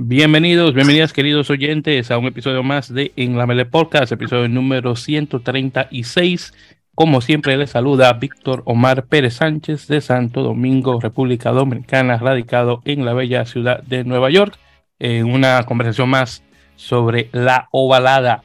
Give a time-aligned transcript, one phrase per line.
[0.00, 4.94] Bienvenidos, bienvenidas queridos oyentes a un episodio más de En la Mele Podcast, episodio número
[4.94, 6.54] 136.
[6.94, 13.04] Como siempre les saluda Víctor Omar Pérez Sánchez de Santo Domingo, República Dominicana, radicado en
[13.04, 14.56] la bella ciudad de Nueva York,
[15.00, 16.44] en una conversación más
[16.76, 18.44] sobre la ovalada.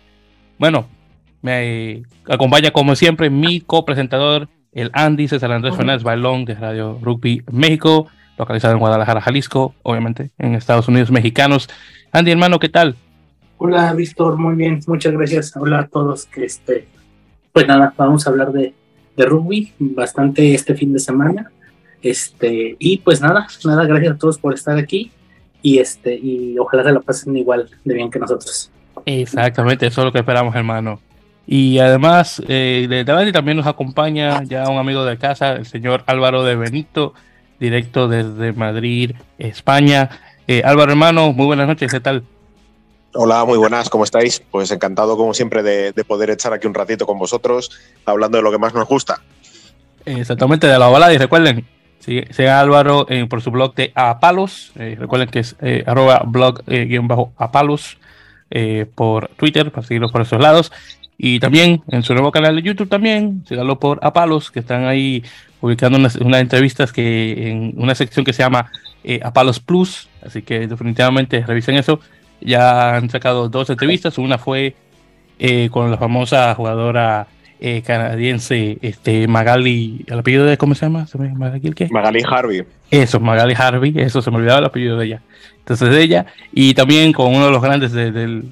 [0.57, 0.87] Bueno,
[1.43, 7.43] me acompaña como siempre mi copresentador, el Andy César Andrés Fernández Balón de Radio Rugby
[7.51, 11.69] México, localizado en Guadalajara, Jalisco, obviamente en Estados Unidos mexicanos.
[12.11, 12.95] Andy, hermano, ¿qué tal?
[13.57, 15.55] Hola, Víctor, muy bien, muchas gracias.
[15.55, 16.25] Hola a todos.
[16.25, 16.87] Que este,
[17.51, 18.73] pues nada, vamos a hablar de,
[19.15, 21.51] de rugby bastante este fin de semana.
[22.01, 25.11] Este, y pues nada, nada, gracias a todos por estar aquí
[25.61, 28.69] y este, y ojalá se la pasen igual de bien que nosotros.
[29.05, 30.99] Exactamente, eso es lo que esperamos, hermano.
[31.47, 36.43] Y además, eh, de también nos acompaña ya un amigo de casa, el señor Álvaro
[36.43, 37.13] de Benito,
[37.59, 40.09] directo desde Madrid, España.
[40.47, 42.23] Eh, Álvaro, hermano, muy buenas noches, ¿qué tal?
[43.13, 44.41] Hola, muy buenas, ¿cómo estáis?
[44.51, 47.71] Pues encantado, como siempre, de, poder echar aquí un ratito con vosotros,
[48.05, 49.21] hablando de lo que más nos gusta.
[50.05, 51.65] Exactamente, de la balada, y recuerden,
[51.99, 57.97] sigan Álvaro eh, por su blog de Apalos, eh, recuerden que es arroba blog-apalos
[58.95, 60.71] por Twitter, para seguirlo por esos lados.
[61.17, 65.23] Y también en su nuevo canal de YouTube también, síganlo por Apalos, que están ahí
[65.63, 68.69] publicando unas, entrevistas que en una sección que se llama
[69.01, 72.01] eh, Apalos Plus, así que definitivamente revisen eso.
[72.41, 74.75] Ya han sacado dos entrevistas, una fue
[75.39, 77.27] eh, con la famosa jugadora
[77.61, 81.07] eh, canadiense este, Magali, ¿el apellido de cómo se llama?
[81.89, 82.65] Magali Harvey.
[82.91, 85.21] Eso, Magali Harvey, eso se me olvidaba el apellido de ella.
[85.59, 88.51] Entonces de ella, y también con uno de los grandes del,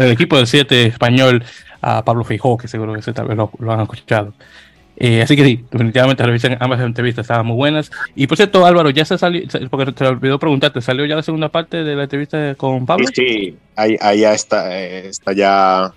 [0.00, 1.42] equipo del 7 español,
[1.80, 4.34] a Pablo Feijó, que seguro que ese tal vez lo, han escuchado.
[5.04, 6.22] Eh, así que sí, definitivamente
[6.60, 7.90] ambas entrevistas, estaban muy buenas.
[8.14, 11.48] Y por cierto, Álvaro, ya se salió, porque te olvidó preguntarte, ¿salió ya la segunda
[11.48, 13.08] parte de la entrevista con Pablo?
[13.08, 15.92] Sí, sí, ahí, ahí ya está, eh, está ya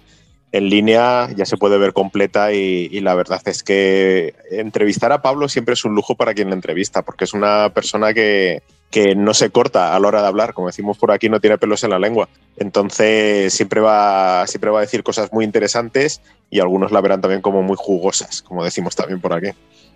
[0.55, 5.49] en línea ya se puede ver completa y, la verdad es que entrevistar a Pablo
[5.49, 8.63] siempre es un lujo para quien le entrevista, porque es una persona que,
[9.17, 11.83] no se corta a la hora de hablar, como decimos por aquí, no tiene pelos
[11.83, 12.29] en la lengua.
[12.55, 17.41] Entonces siempre va, siempre va a decir cosas muy interesantes y algunos la verán también
[17.41, 19.49] como muy jugosas, como decimos también por aquí.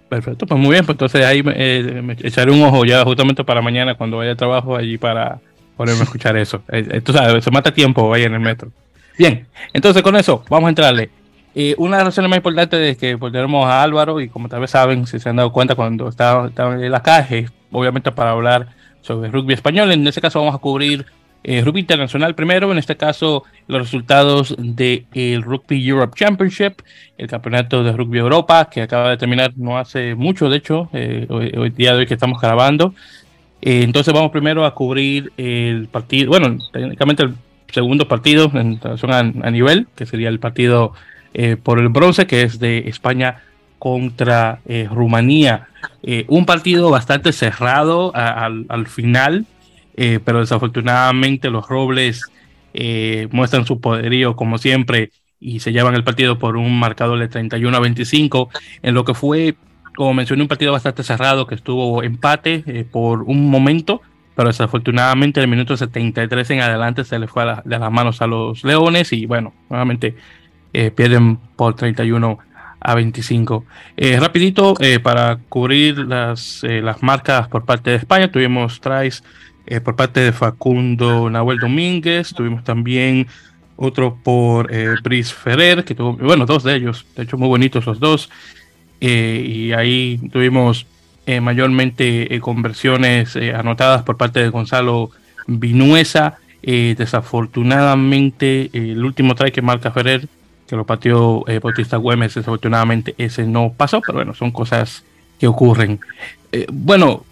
[0.10, 3.96] Perfecto, pues muy bien, pues entonces ahí eh, echaré un ojo ya justamente para mañana
[3.96, 5.40] cuando vaya a trabajo allí para
[5.78, 6.62] ponerme a escuchar eso.
[6.72, 8.72] Eh, tú sabes, se mata tiempo ahí en el metro.
[9.18, 11.10] Bien, entonces con eso vamos a entrarle.
[11.56, 14.62] Eh, una de las razones más importantes es que tenemos a Álvaro y como tal
[14.62, 18.68] vez saben, si se han dado cuenta cuando estaba, en la calle, obviamente para hablar
[19.02, 19.92] sobre rugby español.
[19.92, 21.06] En este caso vamos a cubrir
[21.44, 26.82] eh, rugby internacional primero, en este caso los resultados del Rugby Europe Championship,
[27.20, 31.28] el campeonato de rugby Europa, que acaba de terminar no hace mucho, de hecho, eh,
[31.30, 32.96] hoy, día de hoy que estamos grabando.
[33.62, 37.36] entonces vamos primero a cubrir el partido, bueno, técnicamente el
[37.72, 40.94] segundo partido en relación a, nivel, que sería el partido
[41.36, 43.44] eh, por el bronce, que es de España
[43.78, 45.68] contra eh, Rumanía.
[46.02, 49.46] Eh, un partido bastante cerrado al, final,
[49.96, 52.24] pero desafortunadamente los Robles
[53.32, 57.76] muestran su poderío como siempre y se llevan el partido por un marcador de 31
[57.76, 58.50] a 25,
[58.82, 59.56] en lo que fue,
[59.96, 64.02] como mencioné, un partido bastante cerrado que estuvo empate por un momento,
[64.40, 68.28] pero desafortunadamente en el minuto 73 en adelante se le fue de las manos a
[68.28, 70.16] los Leones y bueno, nuevamente
[70.72, 72.40] eh, pierden por 31
[72.80, 73.66] a 25.
[73.98, 79.24] Eh, rapidito, eh, para cubrir las, las marcas por parte de España, tuvimos tries
[79.84, 83.28] por parte de Facundo Nahuel Domínguez, tuvimos también
[83.76, 84.70] otro por
[85.04, 88.30] Brice Ferrer, que tuvo, bueno, dos de ellos, de hecho muy bonitos los dos,
[89.00, 90.86] y ahí tuvimos
[91.32, 95.12] eh, mayormente eh, conversiones eh, anotadas por parte de Gonzalo
[95.46, 96.40] Vinuesa.
[96.64, 100.28] desafortunadamente, el último try que marca Ferrer,
[100.68, 105.04] que lo pateó Bautista Güemes, desafortunadamente ese no pasó, pero bueno, son cosas
[105.40, 106.00] que ocurren.
[106.74, 107.26] bueno,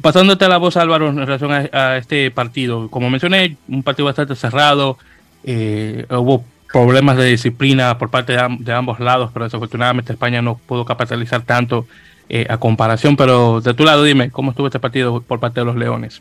[0.00, 4.36] pasándote a la voz, Álvaro, en relación a, este partido, como mencioné, un partido bastante
[4.36, 4.98] cerrado,
[5.44, 11.42] hubo problemas de disciplina por parte de, ambos lados, pero desafortunadamente España no pudo capitalizar
[11.42, 11.86] tanto
[12.28, 15.66] eh, a comparación, pero de tu lado dime, ¿cómo estuvo este partido por parte de
[15.66, 16.20] los Leones?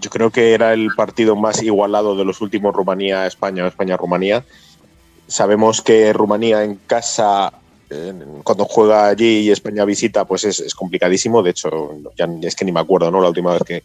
[0.00, 4.44] Yo creo que era el partido más igualado de los últimos Rumanía-España o España-Rumanía.
[5.26, 7.52] Sabemos que Rumanía en casa,
[8.44, 11.42] cuando juega allí y España visita, pues es, complicadísimo.
[11.42, 13.20] De hecho, ya es que ni me acuerdo, ¿no?
[13.20, 13.82] La última vez que,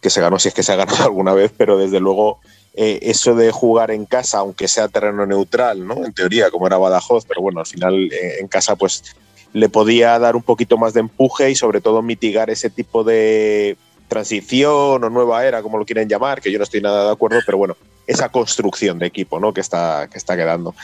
[0.00, 2.40] que se ganó, si es que se ha ganado alguna vez, pero desde luego
[2.74, 6.04] eh, eso de jugar en casa, aunque sea terreno neutral, ¿no?
[6.04, 9.16] En teoría, como era Badajoz, pero bueno, al final eh, en casa pues
[9.52, 13.76] le podía dar un poquito más de empuje y sobre todo mitigar ese tipo de
[14.08, 17.38] transición o nueva era, como lo quieren llamar, que yo no estoy nada de acuerdo,
[17.46, 17.76] pero bueno,
[18.06, 19.54] esa construcción de equipo ¿no?
[19.54, 20.74] que, está, que está quedando.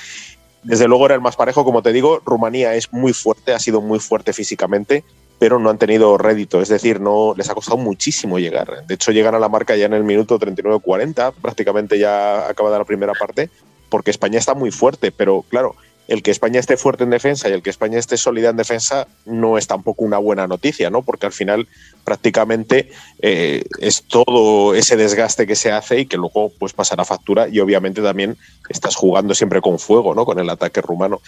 [0.63, 3.81] Desde luego era el más parejo, como te digo, Rumanía es muy fuerte, ha sido
[3.81, 5.05] muy fuerte físicamente,
[5.39, 8.85] pero no han tenido rédito, es decir, no les ha costado muchísimo llegar.
[8.87, 12.85] De hecho, llegan a la marca ya en el minuto 39-40, prácticamente ya acabada la
[12.85, 13.49] primera parte,
[13.89, 15.77] porque España está muy fuerte, pero claro,
[16.11, 19.07] el que España esté fuerte en defensa y el que España esté sólida en defensa
[19.27, 21.03] no es tampoco una buena noticia, ¿no?
[21.03, 21.69] Porque al final
[22.03, 22.91] prácticamente
[23.23, 27.61] eh, es todo ese desgaste que se hace y que luego pues pasará factura y
[27.61, 28.37] obviamente también
[28.69, 30.25] estás jugando siempre con fuego, ¿no?
[30.25, 31.21] Con el ataque rumano.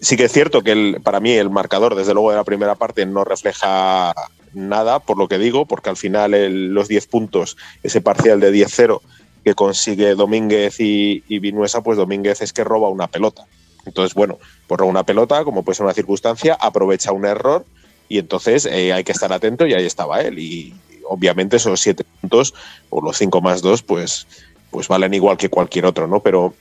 [0.00, 3.04] Sí que es cierto que para mí el marcador, desde luego, de la primera parte
[3.04, 4.14] no refleja
[4.54, 8.98] nada, por lo que digo, porque al final los 10 puntos, ese parcial de 10-0
[9.44, 13.46] que consigue Domínguez y, y Vinuesa, pues Domínguez es que roba una pelota.
[13.86, 17.64] Entonces, bueno, por una pelota, como puede ser una circunstancia, aprovecha un error
[18.08, 20.38] y entonces eh, hay que estar atento y ahí estaba él.
[20.38, 20.74] Y,
[21.08, 22.54] obviamente esos siete puntos
[22.90, 24.26] o los cinco más dos, pues,
[24.70, 26.20] pues valen igual que cualquier otro, ¿no?
[26.20, 26.54] Pero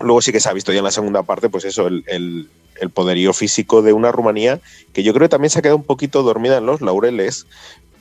[0.00, 2.90] luego sí que se ha visto ya en la segunda parte, pues eso, el, el,
[2.90, 4.60] poderío físico de una Rumanía
[4.92, 7.46] que yo creo que también se ha quedado un poquito dormida en los laureles,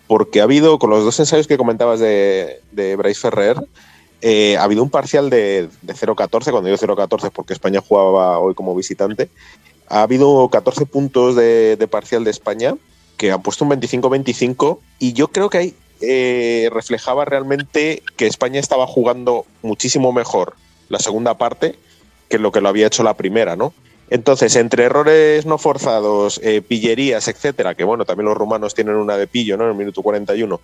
[0.05, 3.57] porque ha habido, con los dos ensayos que comentabas de, de Bryce Ferrer,
[4.21, 8.55] eh, ha habido un parcial de, de 0-14, cuando digo 0-14 porque España jugaba hoy
[8.55, 9.29] como visitante.
[9.89, 12.75] Ha habido 14 puntos de, parcial de España
[13.15, 18.59] que han puesto un 25-25 y yo creo que ahí eh, reflejaba realmente que España
[18.59, 20.55] estaba jugando muchísimo mejor
[20.89, 21.75] la segunda parte
[22.29, 23.73] que lo que lo había hecho la primera, ¿no?
[24.09, 29.17] Entonces, entre errores no forzados, eh, pillerías, etcétera, que bueno, también los rumanos tienen una
[29.17, 29.65] de pillo, ¿no?
[29.65, 30.61] En el minuto 41,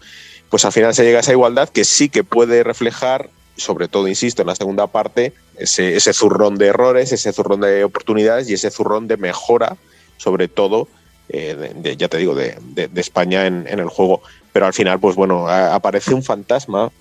[0.49, 4.07] pues al final se llega a esa igualdad que sí que puede reflejar sobre todo,
[4.07, 8.71] insisto, en la segunda parte, ese, zurrón de errores, ese zurrón de oportunidades y ese
[8.71, 9.77] zurrón de mejora,
[10.17, 10.87] sobre todo,
[11.29, 12.57] eh, ya te digo, de,
[12.95, 14.21] España en, el juego.
[14.51, 16.91] Pero al final, pues bueno, aparece un fantasma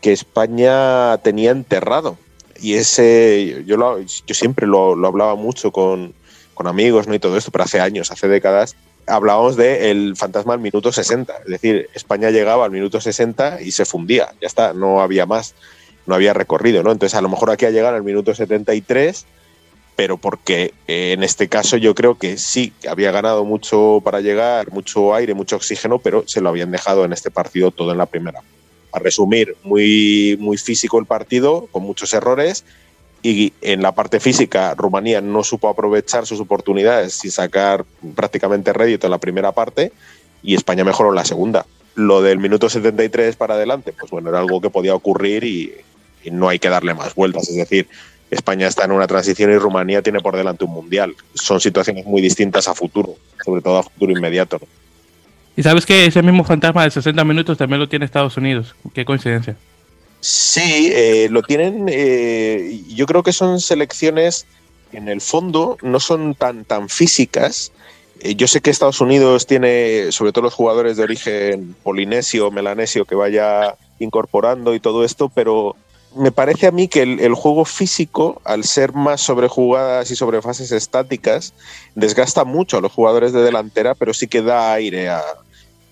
[0.00, 2.18] que España tenía enterrado.
[2.60, 6.14] Y ese, yo, yo siempre lo, hablaba mucho con,
[6.54, 7.14] con amigos ¿no?
[7.14, 8.76] y todo esto, pero hace años, hace décadas,
[9.10, 11.32] hablábamos de el fantasma al minuto 60.
[11.44, 14.32] Es decir, España llegaba al minuto 60 y se fundía.
[14.40, 15.54] Ya está, no había más,
[16.06, 16.92] no había recorrido, ¿no?
[16.92, 19.26] Entonces, a lo mejor aquí a llegar al minuto 73,
[19.96, 24.72] pero porque eh, en este caso yo creo que sí, había ganado mucho para llegar,
[24.72, 28.06] mucho aire, mucho oxígeno, pero se lo habían dejado en este partido todo en la
[28.06, 28.40] primera.
[28.92, 32.64] A resumir, muy, muy físico el partido, con muchos errores,
[33.22, 37.84] y en la parte física Rumanía no supo aprovechar sus oportunidades sin sacar
[38.14, 39.92] prácticamente rédito en la primera parte
[40.42, 41.66] y España mejoró en la segunda.
[41.94, 45.74] Lo del minuto 73 para adelante, pues bueno, era algo que podía ocurrir y,
[46.30, 47.48] no hay que darle más vueltas.
[47.48, 47.88] Es decir,
[48.30, 51.16] España está en una transición y Rumanía tiene por delante un mundial.
[51.32, 54.60] Son situaciones muy distintas a futuro, sobre todo a futuro inmediato.
[55.56, 58.74] Y sabes que ese mismo fantasma de 60 minutos también lo tiene Estados Unidos.
[58.92, 59.56] Qué coincidencia.
[60.20, 61.86] Sí, eh, lo tienen.
[61.88, 64.46] Eh, yo creo que son selecciones
[64.92, 67.72] en el fondo no son tan, tan físicas.
[68.20, 73.04] Eh, yo sé que Estados Unidos tiene, sobre todo los jugadores de origen polinesio, melanesio,
[73.04, 75.76] que vaya incorporando y todo esto, pero
[76.16, 80.16] me parece a mí que el, el, juego físico, al ser más sobre jugadas y
[80.16, 81.54] sobre fases estáticas,
[81.94, 85.22] desgasta mucho a los jugadores de delantera, pero sí que da aire a,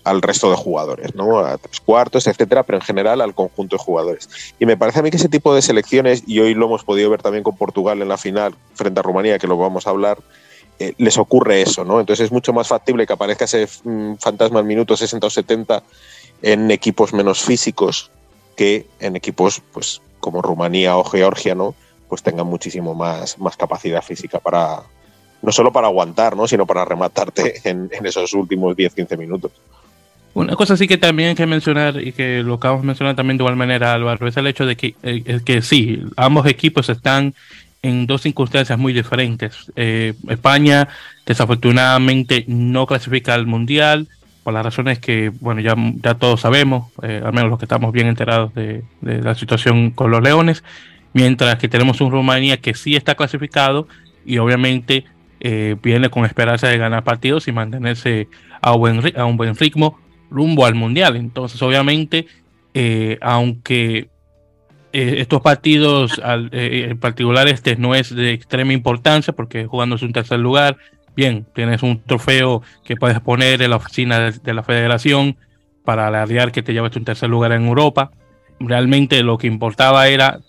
[0.03, 1.39] al resto de jugadores, ¿no?
[1.39, 4.29] A tres cuartos, etcétera, pero en general al conjunto de jugadores.
[4.59, 7.09] Y me parece a mí que ese tipo de selecciones, y hoy lo hemos podido
[7.09, 10.19] ver también con Portugal en la final frente a Rumanía, que lo vamos a hablar,
[10.79, 11.99] eh, les ocurre eso, ¿no?
[11.99, 15.83] Entonces es mucho más factible que aparezca ese mm, fantasma al minuto 60 o 70
[16.41, 18.11] en equipos menos físicos
[18.55, 21.75] que en equipos, pues, como Rumanía o Georgia, ¿no?
[22.07, 24.83] Pues tengan muchísimo más, más capacidad física para,
[25.41, 26.47] no solo para aguantar, ¿no?
[26.47, 29.51] sino para rematarte en, en esos últimos 10-15 minutos.
[30.33, 33.37] Una cosa sí que también hay que mencionar y que lo acabamos de mencionar también
[33.37, 37.33] de igual manera, Álvaro, es el hecho de que, eh, que sí, ambos equipos están
[37.81, 39.71] en dos circunstancias muy diferentes.
[39.75, 40.87] Eh, España
[41.25, 44.07] desafortunadamente no clasifica al Mundial
[44.43, 47.91] por las razones que, bueno, ya, ya todos sabemos, eh, al menos los que estamos
[47.91, 50.63] bien enterados de, la situación con los Leones,
[51.13, 53.87] mientras que tenemos un Rumanía que sí está clasificado
[54.25, 55.05] y obviamente
[55.81, 58.27] viene con esperanza de ganar partidos y mantenerse
[58.61, 59.97] a, buen, a un buen ritmo
[60.29, 61.15] rumbo al Mundial.
[61.15, 62.27] Entonces, obviamente,
[62.73, 64.09] eh, aunque
[64.93, 66.21] eh, estos partidos,
[66.51, 70.77] eh, en particular este, no es de extrema importancia porque jugando es un tercer lugar,
[71.15, 75.37] bien, tienes un trofeo que puedes poner en la oficina de, la federación
[75.83, 78.11] para alardear que te llevas un tercer lugar en Europa.
[78.59, 80.39] Realmente lo que importaba era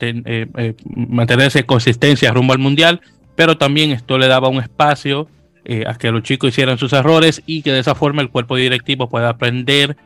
[0.85, 3.01] mantenerse consistencia rumbo al Mundial,
[3.37, 5.29] pero también esto le daba un espacio
[5.73, 8.57] eh, a que los chicos hicieran sus errores y que de esa forma el cuerpo
[8.57, 9.97] directivo pueda aprender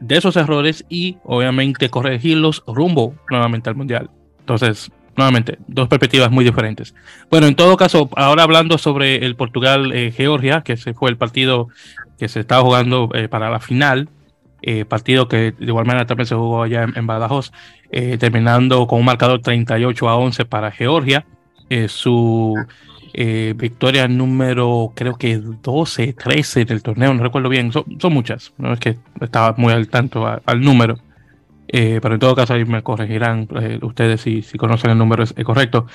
[0.00, 4.08] de esos errores y obviamente corregirlos rumbo nuevamente al Mundial.
[4.40, 6.94] Entonces, nuevamente, dos perspectivas muy diferentes.
[7.30, 11.68] Bueno, en todo caso, ahora hablando sobre el Portugal-Georgia, que se fue el partido
[12.18, 14.08] que se estaba jugando eh, para la final,
[14.62, 17.52] eh, partido que de igual manera también se jugó allá en, Badajoz,
[17.90, 21.26] eh, terminando con un marcador 38 a 11 para Georgia.
[21.88, 22.54] su
[23.14, 28.80] victoria número creo que 12, 13 del torneo, no recuerdo bien, son, muchas, no es
[28.80, 30.98] que estaba muy al tanto al número.
[31.74, 35.22] Eh, pero en todo caso ahí me corregirán eh, ustedes si, si, conocen el número
[35.22, 35.86] es, correcto.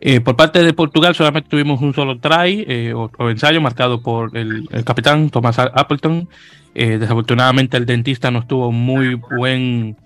[0.00, 4.66] Eh, por parte de Portugal solamente tuvimos un solo try o, ensayo marcado por el,
[4.84, 6.26] capitán Thomas Appleton.
[6.74, 9.96] desafortunadamente el dentista no estuvo muy buen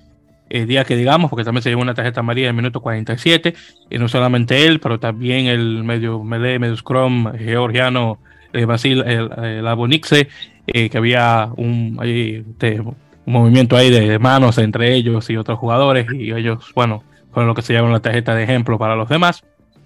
[0.50, 3.54] día que digamos, porque también se llevó una tarjeta amarilla en el minuto 47,
[3.88, 8.18] y no solamente él, pero también el medio melee, medio scrum georgiano
[8.66, 9.30] Basil el,
[10.66, 11.96] el, que había un...
[12.00, 12.44] Ahí,
[13.26, 17.62] movimiento ahí de manos entre ellos y otros jugadores y ellos, bueno, fueron lo que
[17.62, 19.44] se llama la tarjeta de ejemplo para los demás,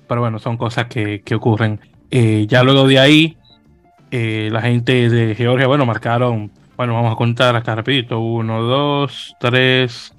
[0.08, 1.80] pero bueno, son cosas que, ocurren.
[2.10, 3.36] Eh, ya luego de ahí,
[4.10, 9.36] eh, la gente de Georgia, bueno, marcaron, bueno, vamos a contar acá rapidito, uno, dos,
[9.38, 10.13] tres,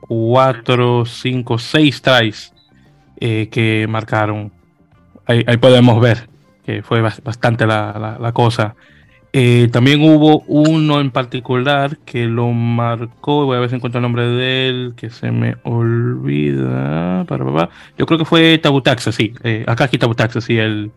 [0.00, 2.52] cuatro, cinco, seis tries
[3.20, 4.52] eh, que marcaron.
[5.26, 6.28] Ahí, podemos ver
[6.64, 8.74] que fue bastante la, la cosa.
[9.38, 14.02] Eh, también hubo uno en particular que lo marcó, voy a ver si encuentro el
[14.02, 17.26] nombre de él, que se me olvida.
[17.98, 19.34] Yo creo que fue Tabutaxa, sí.
[19.44, 20.90] Eh, acá aquí Tabutaxa, sí, el,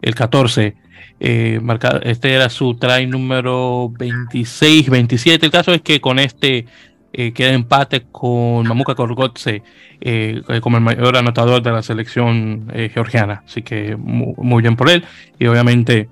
[0.00, 0.74] el 14.
[1.20, 1.60] Eh,
[2.04, 5.44] este era su try número 26, 27.
[5.44, 6.64] El caso es que con este
[7.34, 9.62] queda empate con Mamuka Korgotse
[10.60, 13.42] como el mayor anotador de la selección georgiana.
[13.46, 15.04] Así que muy bien por él.
[15.38, 16.08] Y obviamente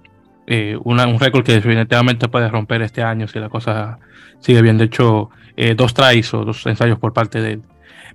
[0.46, 3.98] eh, un récord que definitivamente puede romper este año si la cosa
[4.40, 4.76] sigue bien.
[4.76, 7.62] De hecho, eh, dos tries o dos ensayos por parte de él.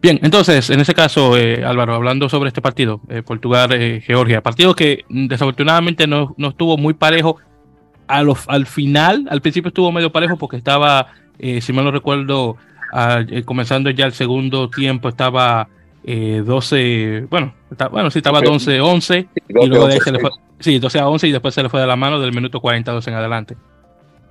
[0.01, 6.07] Bien, entonces, en ese caso, eh, Álvaro, hablando sobre este partido, Portugal-Georgia, partido que desafortunadamente
[6.07, 7.37] no, no, estuvo muy parejo
[8.07, 12.55] a al final, al principio estuvo medio parejo porque estaba, si mal no recuerdo,
[13.45, 15.67] comenzando ya el segundo tiempo, estaba
[16.03, 17.53] 12, bueno,
[17.91, 21.27] bueno, sí, estaba 12-11 y luego de ahí se le fue Sí, 12 a 11
[21.27, 23.55] y después se le fue de la mano del minuto 42 en adelante.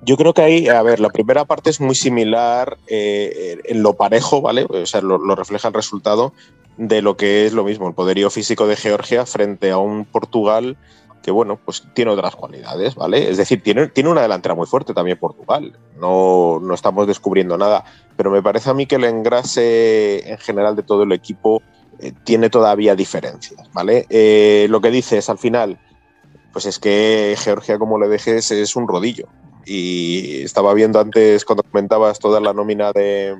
[0.01, 3.93] Yo creo que ahí, a ver, la primera parte es muy similar eh, en lo
[3.95, 4.65] parejo, ¿vale?
[4.69, 6.33] O sea, lo, refleja el resultado
[6.77, 10.77] de lo que es lo mismo, el poderío físico de Georgia frente a un Portugal
[11.29, 13.29] que, bueno, pues tiene otras cualidades, ¿vale?
[13.29, 15.77] Es decir, tiene, tiene una delantera muy fuerte también Portugal.
[15.99, 17.85] No, no estamos descubriendo nada,
[18.17, 21.61] pero me parece a mí que el engrase en general de todo el equipo
[21.99, 24.07] eh, tiene todavía diferencias, ¿vale?
[24.09, 25.77] Eh, lo que dices al final
[26.51, 29.27] pues es que Georgia, como le dejes, es un rodillo.
[29.67, 33.37] Y estaba viendo antes, cuando comentabas toda la nómina de,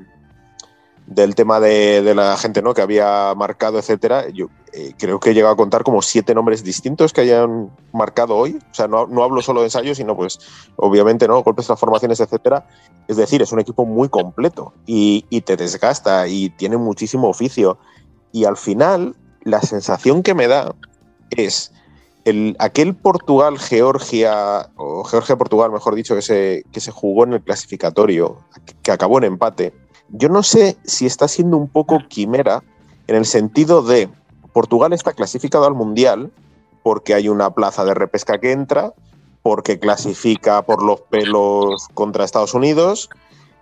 [1.10, 2.72] del tema de, la gente ¿no?
[2.72, 6.62] que había marcado, etcétera, yo eh, creo que he llegado a contar como siete nombres
[6.62, 8.58] distintos que hayan marcado hoy.
[8.70, 10.38] O sea, no, no hablo solo de ensayos, sino pues
[10.76, 12.64] obviamente no golpes, transformaciones, etcétera.
[13.08, 17.78] Es decir, es un equipo muy completo y, y te desgasta y tiene muchísimo oficio.
[18.30, 20.76] Y al final, la sensación que me da
[21.30, 21.72] es
[22.58, 28.38] aquel Portugal-Georgia, o Georgia-Portugal, mejor dicho, que se, que se jugó en el clasificatorio,
[28.82, 29.72] que acabó en empate,
[30.12, 32.62] yo no sé si está siendo un poco quimera
[33.06, 34.08] en el sentido de
[34.52, 36.30] Portugal está clasificado al Mundial
[36.82, 38.92] porque hay una plaza de repesca que entra,
[39.42, 43.10] porque clasifica por los pelos contra Estados Unidos,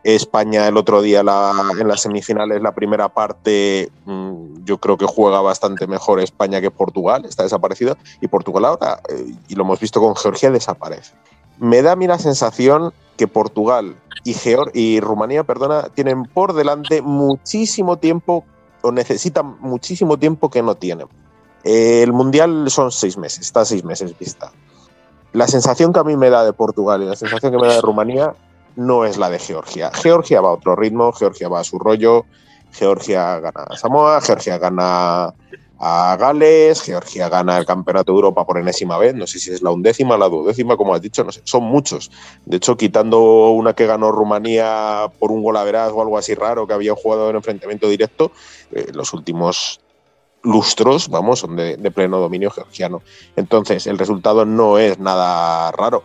[0.04, 5.40] España el otro día en las semifinales, la primera parte, mm, yo creo que juega
[5.40, 10.00] bastante mejor España que Portugal, está desaparecido, y Portugal ahora, eh, y lo hemos visto
[10.00, 11.14] con Georgia, desaparece.
[11.58, 14.34] Me da a mí la sensación que Portugal y,
[14.74, 18.44] y Rumanía perdona, tienen por delante muchísimo tiempo,
[18.82, 21.08] o necesitan muchísimo tiempo que no tienen.
[21.64, 24.52] el Mundial son seis meses, está seis meses vista.
[25.32, 27.74] La sensación que a mí me da de Portugal y la sensación que me da
[27.74, 28.34] de Rumanía
[28.76, 29.90] no es la de Georgia.
[29.92, 32.24] Georgia va a otro ritmo, Georgia va a su rollo,
[32.72, 35.34] Georgia gana a Samoa, Georgia gana
[35.78, 39.62] a Gales, Georgia gana el Campeonato de Europa por enésima vez, no sé si es
[39.62, 42.10] la undécima, la duodécima, como has dicho, no sé, son muchos.
[42.44, 46.34] De hecho, quitando una que ganó Rumanía por un gol a veraz o algo así
[46.34, 48.32] raro que había jugado en enfrentamiento directo,
[48.72, 49.80] eh, los últimos
[50.42, 53.02] lustros, vamos, son de pleno dominio georgiano.
[53.36, 56.04] Entonces, el resultado no es nada raro.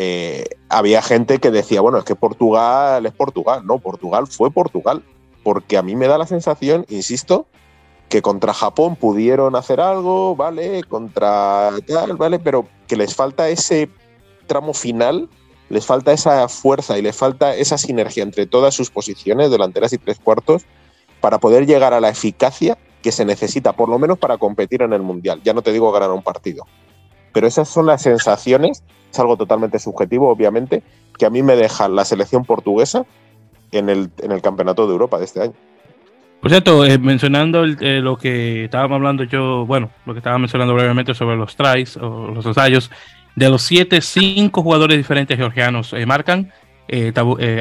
[0.00, 3.62] Eh, había gente que decía, bueno, es que Portugal es Portugal.
[3.66, 5.02] No, Portugal fue Portugal.
[5.42, 7.46] Porque a mí me da la sensación, insisto,
[8.08, 10.82] que contra Japón pudieron hacer algo, ¿vale?
[10.84, 12.38] Contra tal, ¿vale?
[12.38, 13.90] Pero que les falta ese
[14.46, 15.28] tramo final
[15.68, 19.98] les falta esa fuerza y les falta esa sinergia entre todas sus posiciones, delanteras y
[19.98, 20.64] tres cuartos,
[21.20, 24.92] para poder llegar a la eficacia que se necesita, por lo menos para competir en
[24.92, 25.40] el Mundial.
[25.44, 26.64] Ya no te digo ganar un partido.
[27.32, 30.82] Pero esas son las sensaciones, es algo totalmente subjetivo, obviamente,
[31.18, 33.04] que a mí me deja la selección portuguesa
[33.70, 35.54] en el, en el Campeonato de Europa de este año.
[36.40, 40.74] Por cierto, eh, mencionando eh, lo que estábamos hablando yo, bueno, lo que estaba mencionando
[40.74, 42.90] brevemente sobre los tries o los ensayos,
[43.34, 46.52] de los siete, cinco jugadores diferentes georgianos eh, marcan.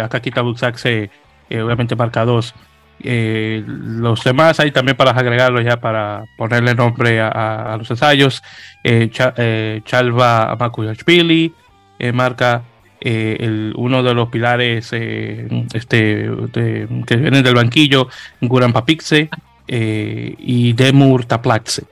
[0.04, 0.32] acá aquí
[0.76, 1.10] se
[1.52, 2.54] obviamente marca dos.
[3.00, 8.44] los demás hay también para agregarlos ya para ponerle nombre a, los ensayos.
[9.84, 11.54] Chalva Makuyashvili
[12.14, 12.64] marca
[13.00, 18.08] eh, uno de los pilares eh, este, que vienen del banquillo,
[18.42, 19.30] Guran Papixe
[19.68, 21.84] eh, y Demur Taplaxe.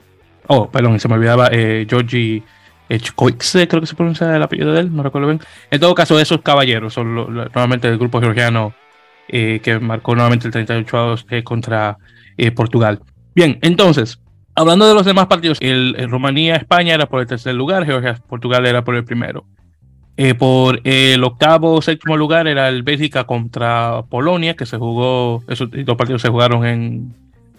[0.48, 2.42] Oh, perdón, se me olvidaba Georgi
[2.88, 5.40] Chkoikse, creo que se pronuncia el apellido de él, no recuerdo bien.
[5.70, 8.74] En todo caso, esos caballeros son nuevamente el grupo georgiano
[9.28, 11.98] que marcó nuevamente el 38 contra
[12.54, 13.00] Portugal.
[13.34, 14.20] Bien, entonces,
[14.54, 18.84] hablando de los demás partidos, el, el Rumanía-España era por el tercer lugar, Georgia-Portugal era
[18.84, 19.44] por el primero.
[20.18, 25.68] Eh, por el octavo séptimo lugar era el Bélgica contra Polonia, que se jugó, esos
[25.70, 27.14] dos partidos se jugaron en,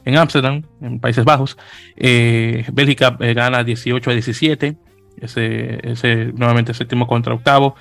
[0.05, 1.57] en Ámsterdam, en Países Bajos.
[1.95, 4.75] Eh, Bélgica eh, gana 18 a 17,
[5.21, 7.75] ese, ese nuevamente séptimo contra octavo.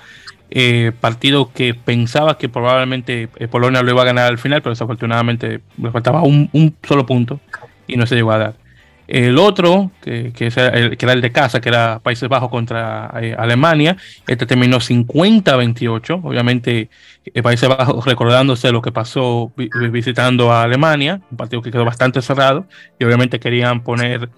[1.01, 5.91] partido que pensaba que probablemente Polonia lo iba a ganar al final, pero desafortunadamente le
[5.91, 7.39] faltaba un, un solo punto
[7.87, 8.66] y no se llegó a dar.
[9.07, 13.33] El otro, que, que, el, era el de casa, que era Países Bajos contra eh,
[13.37, 13.95] Alemania,
[14.27, 16.21] este terminó 50-28.
[16.23, 16.89] Obviamente,
[17.23, 19.53] eh, Países Bajos recordándose lo que pasó
[19.91, 22.65] visitando a Alemania, un partido que quedó bastante cerrado,
[22.99, 24.29] y obviamente querían poner,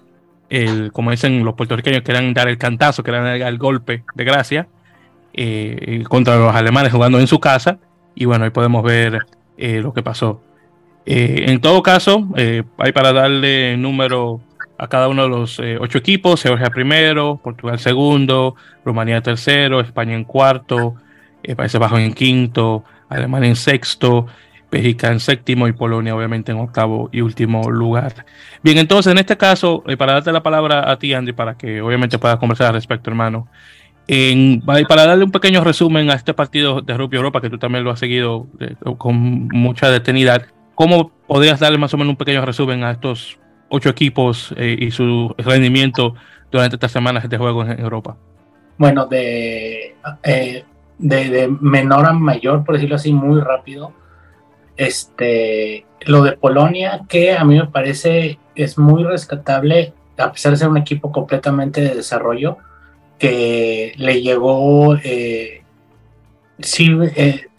[0.50, 4.68] el, como dicen los puertorriqueños, querían dar el cantazo, querían dar el golpe de gracia
[5.32, 7.80] eh, contra los alemanes jugando en su casa,
[8.14, 9.26] y bueno, ahí podemos ver
[9.58, 10.42] lo que pasó.
[11.04, 12.28] en todo caso,
[12.78, 14.40] hay para darle número
[14.80, 20.14] a cada uno de los eh, ocho equipos, Georgia primero, Portugal segundo, Rumanía tercero, España
[20.14, 20.94] en cuarto,
[21.42, 24.26] eh, Países Bajos en quinto, Alemania en sexto,
[24.70, 28.24] Bélgica en séptimo y Polonia obviamente en octavo y último lugar.
[28.62, 31.82] Bien, entonces en este caso, eh, para darte la palabra a ti, Andy, para que
[31.82, 33.48] obviamente puedas conversar al respecto, hermano.
[34.08, 37.84] En, para darle un pequeño resumen a este partido de Rugby Europa, que tú también
[37.84, 38.46] lo has seguido
[38.96, 43.38] con mucha detenidad, ¿cómo podrías darle más o menos un pequeño resumen a estos
[43.70, 46.14] ocho equipos eh, y su rendimiento
[46.50, 48.16] durante estas semanas de juego en Europa?
[48.76, 50.64] Bueno, de, eh,
[50.98, 53.92] de, menor a mayor, por decirlo así, muy rápido.
[54.76, 60.58] Este, lo de Polonia, que a mí me parece es muy rescatable, a pesar de
[60.58, 62.58] ser un equipo completamente de desarrollo,
[63.18, 65.62] que le llegó, eh,
[66.58, 66.90] sí,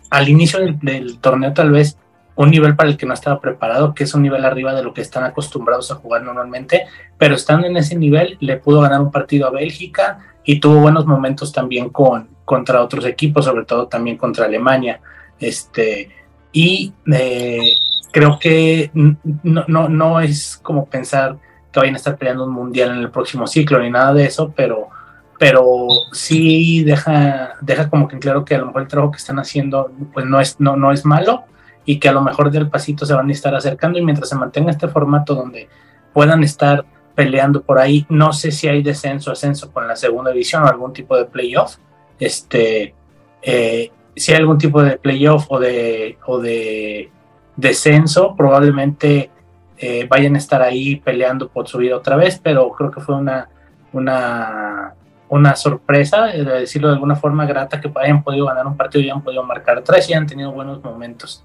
[0.09, 1.97] al inicio del, torneo tal vez
[2.43, 4.93] un nivel para el que no estaba preparado, que es un nivel arriba de lo
[4.93, 6.85] que están acostumbrados a jugar normalmente,
[7.17, 11.05] pero estando en ese nivel le pudo ganar un partido a Bélgica y tuvo buenos
[11.05, 15.01] momentos también con, contra otros equipos, sobre todo también contra Alemania.
[15.39, 16.09] Este,
[16.51, 17.75] y eh,
[18.11, 21.37] creo que no, no, no es como pensar
[21.71, 24.51] que vayan a estar peleando un mundial en el próximo ciclo ni nada de eso,
[24.55, 24.89] pero,
[25.37, 29.39] pero sí deja, deja como que claro que a lo mejor el trabajo que están
[29.39, 31.45] haciendo pues no es, no, no es malo
[31.85, 34.35] y que a lo mejor del pasito se van a estar acercando y mientras se
[34.35, 35.67] mantenga este formato donde
[36.13, 40.63] puedan estar peleando por ahí, no sé si hay descenso, ascenso con la segunda división
[40.63, 41.77] o algún tipo de playoff,
[42.19, 42.93] este,
[43.41, 47.09] eh, si hay algún tipo de playoff o de, o de
[47.55, 49.29] descenso, probablemente
[49.77, 53.49] eh, vayan a estar ahí peleando por subir otra vez, pero creo que fue una,
[53.93, 54.93] una,
[55.29, 59.09] una sorpresa, de decirlo de alguna forma grata, que hayan podido ganar un partido y
[59.09, 61.43] hayan podido marcar tres y han tenido buenos momentos.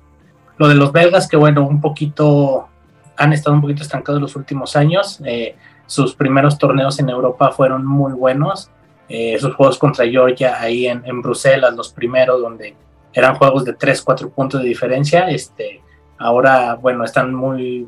[0.59, 2.69] Lo de los belgas, que bueno, un poquito
[3.16, 5.21] han estado un poquito estancados los últimos años.
[5.25, 8.71] Eh, sus primeros torneos en Europa fueron muy buenos.
[9.09, 12.75] Eh, sus juegos contra Georgia ahí en, en, Bruselas, los primeros, donde
[13.12, 15.29] eran juegos de 3, 4 puntos de diferencia.
[15.31, 15.81] Este,
[16.19, 17.87] ahora, bueno, están muy,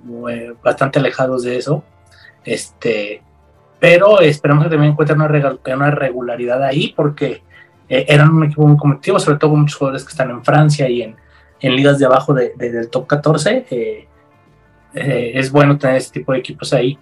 [0.63, 1.83] bastante alejados de eso.
[2.45, 3.23] Este,
[3.81, 7.43] pero esperamos que también encuentren una, una regularidad ahí, porque
[7.89, 10.89] eh, eran un equipo muy competitivo, sobre todo con muchos jugadores que están en Francia
[10.89, 11.17] y en,
[11.61, 13.67] en ligas de abajo de, del top 14.
[13.71, 14.09] Eh,
[14.95, 16.99] eh, es bueno tener este tipo de equipos ahí.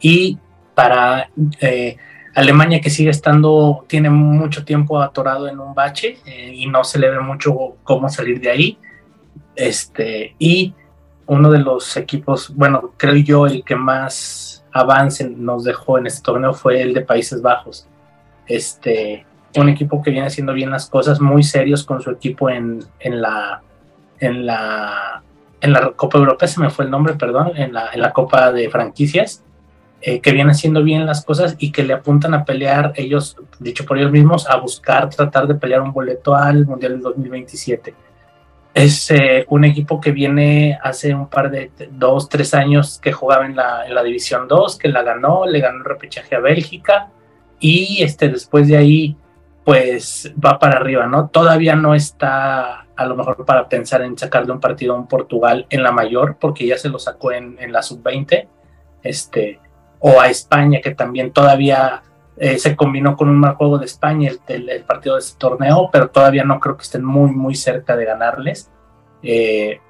[0.00, 0.38] Y
[0.74, 1.96] para eh,
[2.34, 6.18] Alemania que sigue estando, tiene mucho tiempo atorado en un bache
[6.52, 8.78] y no se le ve mucho cómo salir de ahí.
[9.56, 10.72] Este, y
[11.26, 16.22] uno de los equipos, bueno, creo yo el que más avance nos dejó en este
[16.22, 17.88] torneo fue el de Países Bajos.
[18.46, 22.84] Este, un equipo que viene haciendo bien las cosas, muy serios con su equipo en,
[23.00, 23.62] en la
[24.20, 25.22] en la
[25.60, 28.52] en la Copa Europea, se me fue el nombre, perdón, en la, en la Copa
[28.52, 29.42] de Franquicias,
[30.00, 33.84] eh, que viene haciendo bien las cosas y que le apuntan a pelear ellos, dicho
[33.84, 37.94] por ellos mismos, a buscar tratar de pelear un boleto al Mundial del 2027.
[38.74, 43.44] Es eh, un equipo que viene hace un par de dos, tres años que jugaba
[43.44, 47.08] en la, en la División 2, que la ganó, le ganó el repechaje a Bélgica
[47.58, 49.16] y este, después de ahí
[49.68, 51.28] pues va para arriba, ¿no?
[51.28, 55.66] Todavía no está a lo mejor para pensar en sacarle un partido a un Portugal
[55.68, 58.48] en la mayor, porque ya se lo sacó en, en la sub-20,
[59.02, 59.60] este,
[59.98, 62.02] o a España, que también todavía
[62.38, 65.90] eh, se combinó con un mal juego de España el, el, partido de este torneo,
[65.92, 68.70] pero todavía no creo que estén muy, muy cerca de ganarles.
[69.22, 69.82] Eh,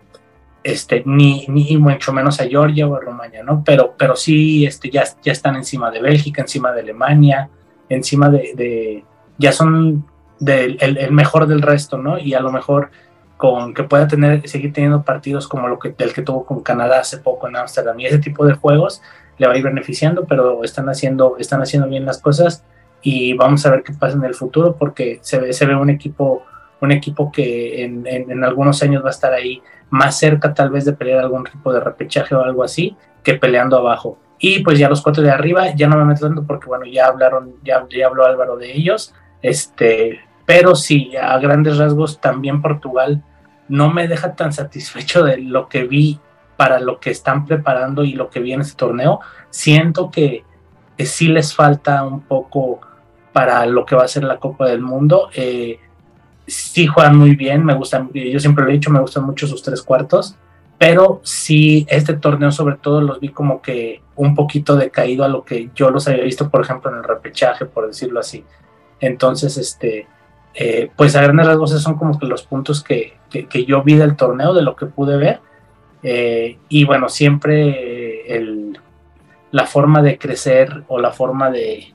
[0.65, 3.63] este, ni, ni mucho menos a Georgia o a Rumania, ¿no?
[3.65, 7.49] Pero, pero sí este, ya, ya están encima de Bélgica, encima de Alemania,
[7.89, 9.05] encima de, de
[9.39, 10.05] ya son
[10.39, 12.19] del, el, mejor del resto, ¿no?
[12.19, 12.91] Y a lo mejor
[13.37, 17.01] con que pueda tener, seguir teniendo partidos como lo que, el que tuvo con Canadá
[17.01, 19.01] hace poco en Ámsterdam y ese tipo de juegos
[19.39, 22.65] le va a ir beneficiando, pero están haciendo, están haciendo bien las cosas
[23.01, 25.89] y vamos a ver qué pasa en el futuro porque se ve, se ve un
[25.89, 26.43] equipo,
[26.81, 30.71] un equipo que en, en, en algunos años va a estar ahí más cerca tal
[30.71, 34.19] vez de pelear algún tipo de repechaje o algo así que peleando abajo.
[34.39, 37.07] Y pues ya los cuatro de arriba, ya no me meto tanto porque bueno, ya
[37.07, 43.23] hablaron, ya, ya habló Álvaro de ellos, este, pero sí, a grandes rasgos también Portugal
[43.69, 46.21] no me deja tan satisfecho de lo que vi
[46.57, 49.21] para lo que están preparando y lo que vi en este torneo.
[49.51, 50.45] Siento que,
[50.97, 52.81] que sí les falta un poco
[53.33, 55.31] para lo que va a ser la Copa del Mundo.
[55.35, 55.79] Eh,
[56.47, 59.63] sí juegan muy bien, me gustan, yo siempre lo he dicho, me gustan mucho sus
[59.63, 60.37] tres cuartos,
[60.79, 65.45] pero sí, este torneo sobre todo los vi como que un poquito decaído a lo
[65.45, 68.45] que yo los había visto, por ejemplo, en el repechaje, por decirlo así.
[69.01, 70.07] Entonces, este,
[70.55, 73.95] eh, pues a grandes rasgos esos son como que los puntos que, que, yo vi
[73.95, 75.41] del torneo, de lo que pude ver.
[76.03, 78.79] Eh, y bueno, siempre el,
[79.51, 81.93] la forma de crecer o la forma de,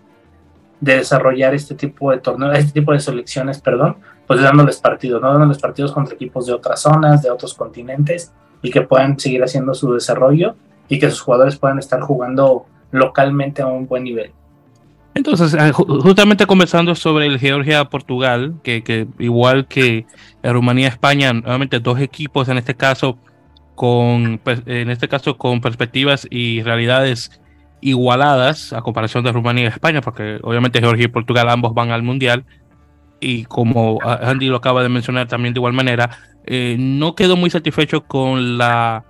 [0.79, 5.31] de desarrollar este tipo de torneos, este tipo de selecciones, perdón, pues dándoles partidos, ¿no?
[5.31, 9.73] Dándoles partidos contra equipos de otras zonas, de otros continentes y que puedan seguir haciendo
[9.73, 10.55] su desarrollo
[10.87, 14.31] y que sus jugadores puedan estar jugando localmente a un buen nivel.
[15.15, 20.05] Entonces, eh, justamente conversando sobre el Georgia-Portugal, que, que, igual que
[20.41, 23.17] Rumanía-España, nuevamente dos equipos en este caso
[23.75, 27.41] con pues, en este caso con perspectivas y realidades
[27.81, 32.03] igualadas a comparación de Rumanía y España, porque obviamente Georgia y Portugal ambos van al
[32.03, 32.45] mundial.
[33.19, 36.09] Y como Andy lo acaba de mencionar también de igual manera,
[36.45, 39.05] eh, no quedó muy satisfecho con la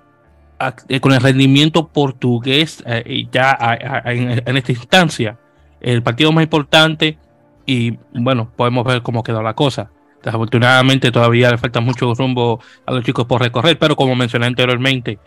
[0.88, 3.58] eh, con el rendimiento portugués eh, ya
[4.06, 5.38] en esta instancia
[5.84, 7.18] el partido más importante
[7.66, 9.92] y bueno, podemos ver cómo quedó la cosa.
[10.24, 15.20] Desafortunadamente todavía le falta mucho rumbo a los chicos por recorrer, pero como mencioné anteriormente,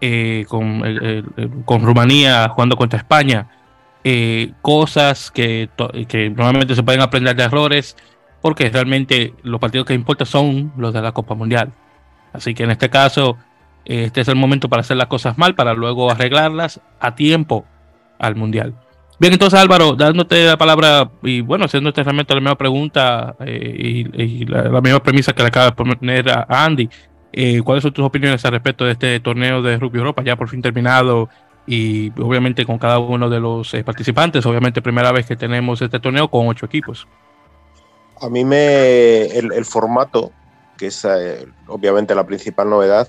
[0.00, 1.22] eh, con, eh,
[1.66, 3.48] con Rumanía jugando contra España,
[4.02, 5.68] eh, cosas que,
[6.08, 7.96] que normalmente se pueden aprender de errores,
[8.40, 11.72] porque realmente los partidos que importan son los de la Copa Mundial.
[12.32, 13.36] Así que en este caso,
[13.84, 17.66] este es el momento para hacer las cosas mal, para luego arreglarlas a tiempo
[18.18, 18.74] al Mundial.
[19.20, 24.22] Bien, entonces Álvaro, dándote la palabra y bueno, haciéndote realmente la misma pregunta eh, y,
[24.22, 26.88] y la, la, premisa que le acaba de poner a, Andy,
[27.30, 30.48] eh, ¿cuáles son tus opiniones al respecto de este torneo de Rugby Europa ya por
[30.48, 31.28] fin terminado
[31.66, 34.46] y obviamente con cada uno de los eh, participantes?
[34.46, 37.06] Obviamente primera vez que tenemos este torneo con ocho equipos.
[38.22, 40.32] A mí me el, formato,
[40.78, 41.06] que es
[41.66, 43.06] obviamente la principal novedad,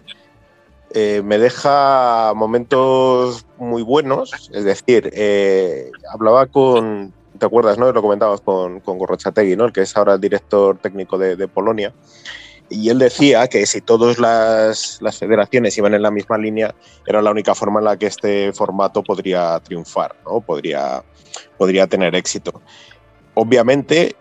[0.94, 4.50] eh, me deja momentos muy buenos.
[4.54, 7.92] Es decir, eh, hablaba con, ¿te acuerdas, no?
[7.92, 9.66] Lo comentabas con, con Gorrochategui, ¿no?
[9.66, 11.94] El que es ahora el director técnico de, Polonia.
[12.70, 16.74] Y él decía que si todas las, federaciones iban en la misma línea,
[17.06, 20.42] era la única forma en la que este formato podría triunfar, ¿no?
[20.42, 21.04] Podría,
[21.58, 22.62] podría tener éxito.
[23.34, 24.16] Obviamente,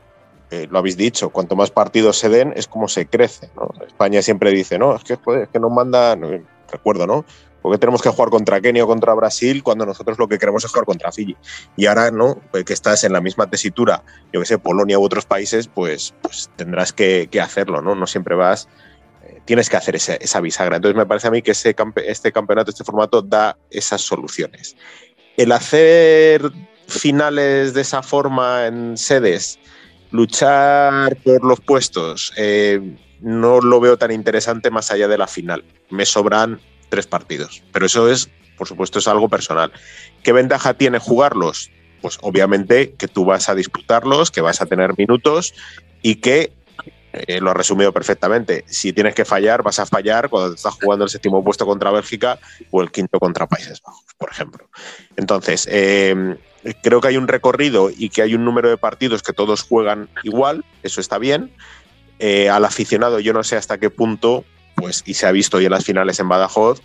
[0.50, 3.50] eh, lo habéis dicho, cuanto más partidos se den, es como se crece.
[3.86, 6.28] España siempre dice, no, es que, joder, es que nos manda, no,
[6.70, 7.24] recuerdo, ¿no?
[7.62, 10.70] Porque tenemos que jugar contra Kenia o contra Brasil cuando nosotros lo que queremos es
[10.70, 11.36] jugar contra Fiji.
[11.76, 12.40] Y ahora, ¿no?
[12.50, 14.02] Pues que estás en la misma tesitura,
[14.32, 17.94] yo que sé, Polonia u otros países, pues, pues tendrás que, hacerlo, ¿no?
[17.94, 18.68] No siempre vas,
[19.24, 20.76] eh, tienes que hacer esa bisagra.
[20.76, 24.76] Entonces me parece a mí que ese este campeonato, este formato da esas soluciones.
[25.36, 26.50] El hacer
[26.88, 29.58] finales de esa forma en sedes,
[30.10, 35.64] luchar por los puestos, eh, no lo veo tan interesante más allá de la final.
[35.90, 39.72] Me sobran tres partidos, pero eso es, por supuesto, es algo personal.
[40.22, 41.70] ¿Qué ventaja tiene jugarlos?
[42.00, 45.54] pues obviamente que tú vas a disputarlos, que vas a tener minutos
[46.02, 46.52] y que
[47.12, 48.64] eh, lo ha resumido perfectamente.
[48.68, 52.38] Si tienes que fallar, vas a fallar cuando estás jugando el séptimo puesto contra Bélgica
[52.70, 54.68] o el quinto contra Países Bajos, por ejemplo.
[55.16, 56.36] Entonces, eh,
[56.82, 60.08] creo que hay un recorrido y que hay un número de partidos que todos juegan
[60.22, 61.52] igual, eso está bien.
[62.20, 64.44] Eh, al aficionado, yo no sé hasta qué punto,
[64.76, 66.80] pues, y se ha visto ya en las finales en Badajoz,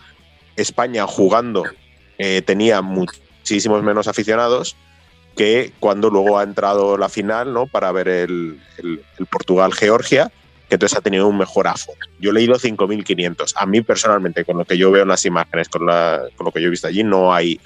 [0.56, 1.64] España jugando
[2.46, 4.74] tenía muchísimos menos aficionados
[5.36, 7.66] que cuando luego ha entrado la final, ¿no?
[7.66, 8.58] Para ver el,
[9.30, 10.32] Portugal-Georgia,
[10.68, 11.92] que entonces ha tenido un mejor afo.
[12.18, 13.52] Yo he leído 5.500.
[13.54, 16.68] A mí personalmente, con lo que yo veo en las imágenes, con, lo que yo
[16.68, 17.60] he visto allí, no hay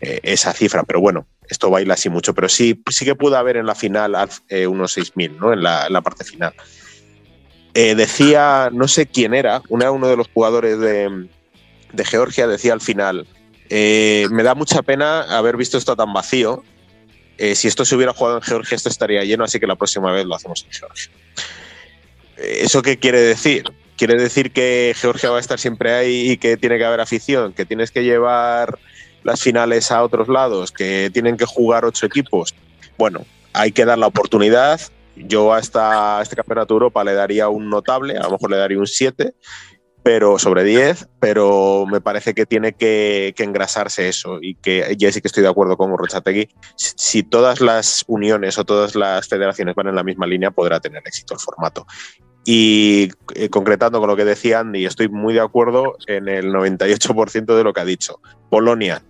[0.00, 0.82] eh, esa cifra.
[0.82, 2.34] Pero bueno, esto baila así mucho.
[2.34, 4.16] Pero sí, sí que pudo haber en la final
[4.48, 5.52] eh, unos 6.000, ¿no?
[5.52, 6.54] En la, parte final.
[7.74, 11.28] Eh, decía, no sé quién era, uno de los jugadores de,
[11.92, 13.26] de Georgia decía al final,
[13.70, 16.64] me da mucha pena haber visto esto tan vacío
[17.42, 20.12] eh, si esto se hubiera jugado en Georgia, esto estaría lleno, así que la próxima
[20.12, 21.10] vez lo hacemos en Georgia.
[22.36, 23.64] Eh, ¿Eso qué quiere decir?
[23.96, 27.54] ¿Quiere decir que Georgia va a estar siempre ahí y que tiene que haber afición?
[27.54, 28.78] ¿Que tienes que llevar
[29.24, 30.70] las finales a otros lados?
[30.70, 32.54] ¿Que tienen que jugar ocho equipos?
[32.98, 34.78] Bueno, hay que dar la oportunidad.
[35.26, 38.78] Yo a, este campeonato de Europa le daría un notable, a lo mejor le daría
[38.78, 39.34] un 7
[40.02, 45.20] pero sobre 10, pero me parece que tiene que, engrasarse eso y que ya sí
[45.20, 49.88] que estoy de acuerdo con Rochategui, si todas las uniones o todas las federaciones van
[49.88, 51.86] en la misma línea podrá tener éxito el formato.
[52.44, 57.54] Y eh, concretando con lo que decía Andy, estoy muy de acuerdo en el 98%
[57.54, 58.20] de lo que ha dicho.
[58.48, 59.02] Polonia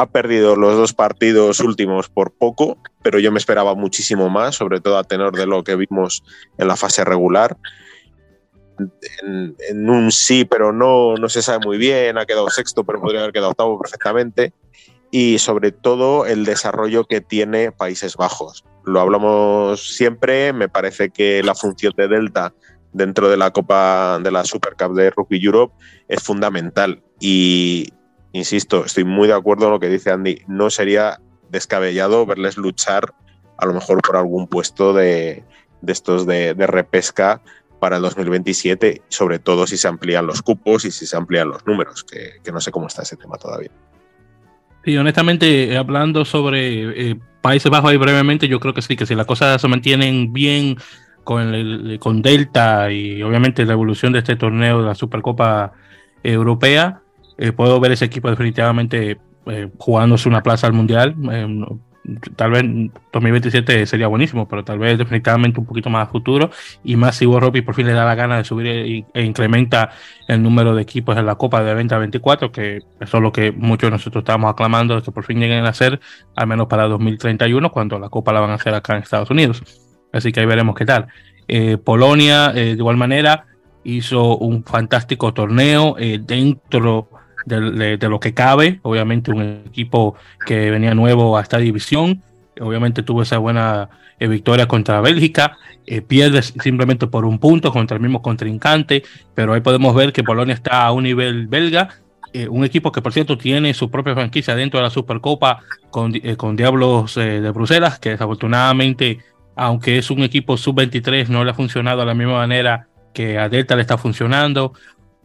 [0.00, 4.80] ha perdido los dos partidos últimos por poco, pero yo me esperaba muchísimo más, sobre
[4.80, 6.22] todo a tenor de lo que vimos
[6.58, 7.56] en la fase regular
[9.22, 13.20] en, un sí, pero no, no se sabe muy bien, ha quedado sexto, pero podría
[13.20, 14.52] haber quedado octavo perfectamente.
[15.10, 18.64] Y sobre todo el desarrollo que tiene Países Bajos.
[18.84, 22.54] Lo hablamos siempre, me parece que la función de Delta
[22.92, 25.74] dentro de la Copa de la Super Cup de Rugby Europe
[26.08, 27.02] es fundamental.
[27.18, 27.92] Y
[28.32, 30.42] insisto, estoy muy de acuerdo en lo que dice Andy.
[30.46, 33.14] No sería descabellado verles luchar
[33.56, 35.44] a lo mejor por algún puesto de,
[35.86, 37.42] estos de, de repesca
[37.80, 41.66] para el 2027, sobre todo si se amplían los cupos y si se amplían los
[41.66, 43.70] números, que, no sé cómo está ese tema todavía.
[44.84, 49.14] Sí, honestamente, hablando sobre eh, Países Bajos ahí brevemente, yo creo que sí, que si
[49.14, 50.76] las cosas se mantienen bien
[51.24, 55.72] con, el, con Delta y obviamente la evolución de este torneo de la Supercopa
[56.22, 57.02] Europea,
[57.40, 61.16] eh, puedo ver ese equipo definitivamente eh, jugándose una plaza al Mundial
[62.36, 62.64] tal vez
[63.12, 66.50] 2027 sería buenísimo, pero tal vez definitivamente un poquito más futuro
[66.82, 69.90] y más si Robbie por fin le da la gana de subir e, e, incrementa
[70.26, 73.32] el número de equipos en la Copa de 20 a 24, que eso es lo
[73.32, 76.00] que muchos de nosotros estamos aclamando de que por fin lleguen a hacer,
[76.36, 79.62] al menos para 2031, cuando la Copa la van a hacer acá en Estados Unidos.
[80.12, 81.06] Así que ahí veremos qué tal.
[81.46, 83.46] Eh, Polonia, eh, de igual manera,
[83.84, 87.08] hizo un fantástico torneo eh, dentro
[87.50, 88.80] de, lo que cabe.
[88.82, 90.14] Obviamente un equipo
[90.46, 92.22] que venía nuevo a esta división.
[92.60, 95.56] Obviamente tuvo esa buena eh, victoria contra Bélgica.
[95.86, 99.02] Eh, pierde simplemente por un punto contra el mismo contrincante.
[99.34, 101.88] Pero ahí podemos ver que Polonia está a un nivel belga.
[102.32, 106.12] Eh, un equipo que por cierto tiene su propia franquicia dentro de la Supercopa con,
[106.36, 109.18] con Diablos de Bruselas, que desafortunadamente,
[109.56, 113.48] aunque es un equipo sub-23, no le ha funcionado de la misma manera que a
[113.48, 114.72] Delta le está funcionando.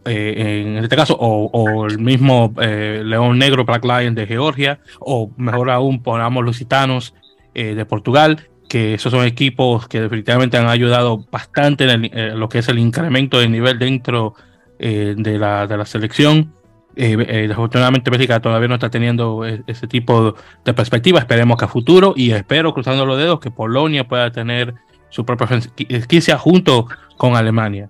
[0.06, 5.30] Eh, en este caso, o, el mismo eh, León Negro Black Lion de Georgia, o
[5.36, 7.14] mejor aún, ponamos los gitanos
[7.54, 12.58] eh, de Portugal, que esos son equipos que definitivamente han ayudado bastante en, lo que
[12.58, 14.34] es el incremento del nivel dentro
[14.78, 16.52] de, la, de la selección.
[16.96, 21.20] desafortunadamente Bélgica todavía no está teniendo ese tipo de perspectiva.
[21.20, 24.74] Esperemos que a futuro y espero, cruzando los dedos, que Polonia pueda tener
[25.08, 27.88] su propia franquicia junto con Alemania.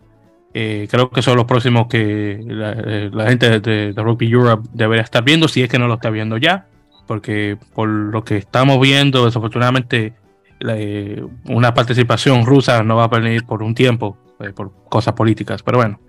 [0.59, 5.23] Eh, creo que son los próximos que la, eh, gente de, Rugby Europe debería estar
[5.23, 6.65] viendo, si es que no lo está viendo ya,
[7.07, 10.15] porque por lo que estamos viendo, desafortunadamente,
[10.67, 14.17] eh, una participación rusa no va a venir por un tiempo,
[14.55, 15.63] por cosas políticas.
[15.63, 16.01] Pero bueno,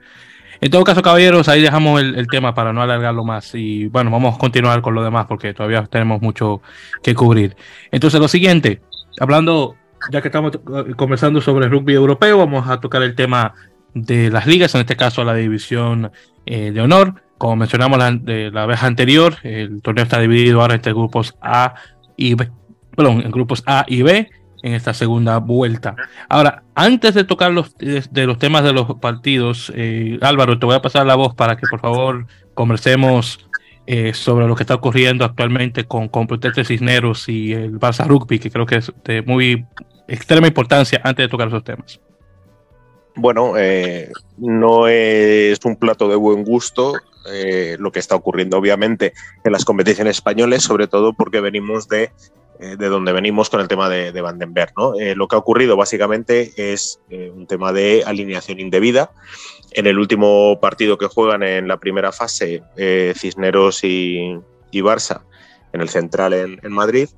[0.62, 3.54] en todo caso, caballeros, ahí dejamos el, tema para no alargarlo más.
[3.54, 6.62] Y bueno, vamos a continuar con lo demás porque todavía tenemos mucho
[7.04, 7.58] que cubrir.
[7.92, 8.82] Entonces, lo siguiente,
[9.20, 9.76] hablando,
[10.10, 10.58] ya que estamos
[10.96, 13.54] conversando sobre el rugby europeo, vamos a tocar el tema
[13.94, 16.12] de las ligas, en este caso la división
[16.46, 17.22] eh, de honor.
[17.38, 21.76] Como mencionamos la, de la vez anterior, el torneo está dividido ahora entre grupos A
[22.16, 22.50] y B,
[22.96, 24.30] perdón, en grupos A y B
[24.64, 25.96] en esta segunda vuelta.
[26.30, 30.76] Ahora, antes de tocar los, de, los temas de los partidos, eh, Álvaro, te voy
[30.76, 33.48] a pasar la voz para que por favor conversemos
[33.86, 38.52] eh, sobre lo que está ocurriendo actualmente con Complutense Cisneros y el Barça Rugby, que
[38.52, 39.66] creo que es de muy
[40.08, 42.02] extrema importancia antes de tocar esos temas.
[43.18, 46.94] Bueno, eh, no es un plato de buen gusto
[47.32, 52.12] eh, lo que está ocurriendo, obviamente, en las competiciones españolas, sobre todo porque venimos de,
[52.60, 54.72] eh, de donde venimos con el tema de, de Vandenberg.
[54.78, 54.94] ¿no?
[55.16, 59.12] lo que ha ocurrido básicamente es un tema de alineación indebida.
[59.72, 62.62] En el último partido que juegan en la primera fase,
[63.16, 64.38] Cisneros y,
[64.72, 65.24] y, Barça,
[65.74, 67.10] en el central en, en Madrid,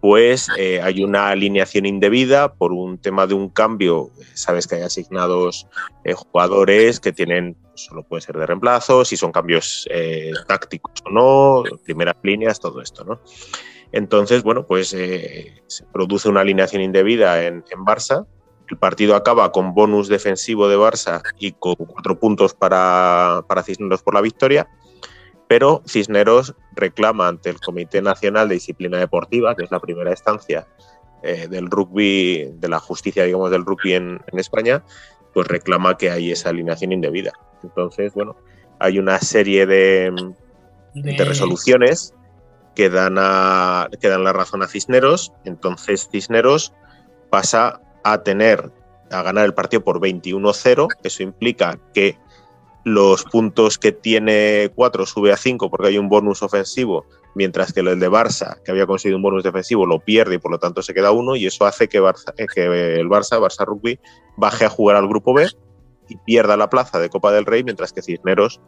[0.00, 4.10] pues eh, hay una alineación indebida por un tema de un cambio.
[4.34, 5.66] Sabes que hay asignados
[6.04, 11.10] eh, jugadores que tienen, solo puede ser de reemplazo, si son cambios eh, tácticos o
[11.10, 13.20] no, primeras líneas, todo esto, ¿no?
[13.92, 18.24] Entonces, bueno, pues se produce una alineación indebida en, en, Barça.
[18.68, 24.02] El partido acaba con bonus defensivo de Barça y con cuatro puntos para, para Cisneros
[24.02, 24.68] por la victoria
[25.50, 30.68] pero Cisneros reclama ante el Comité Nacional de Disciplina Deportiva, que es la primera instancia
[31.24, 34.84] eh, del rugby, de la justicia, digamos, del rugby en, en, España,
[35.34, 37.32] pues reclama que hay esa alineación indebida.
[37.64, 38.36] Entonces, bueno,
[38.78, 40.12] hay una serie de,
[40.94, 41.14] de...
[41.14, 42.14] de resoluciones
[42.76, 45.32] que dan, a, que dan la razón a Cisneros.
[45.44, 46.74] Entonces, Cisneros
[47.28, 48.70] pasa a tener,
[49.10, 50.86] a ganar el partido por 21-0.
[51.02, 52.16] Eso implica que
[52.84, 57.80] los puntos que tiene 4 sube a 5 porque hay un bonus ofensivo, mientras que
[57.80, 60.82] el de Barça, que había conseguido un bonus defensivo, lo pierde y por lo tanto
[60.82, 63.98] se queda uno, y eso hace que, Barça, eh, que el Barça, Barça Rugby,
[64.36, 65.46] baje a jugar al grupo B
[66.08, 68.60] y pierda la plaza de Copa del Rey, mientras que Cisneros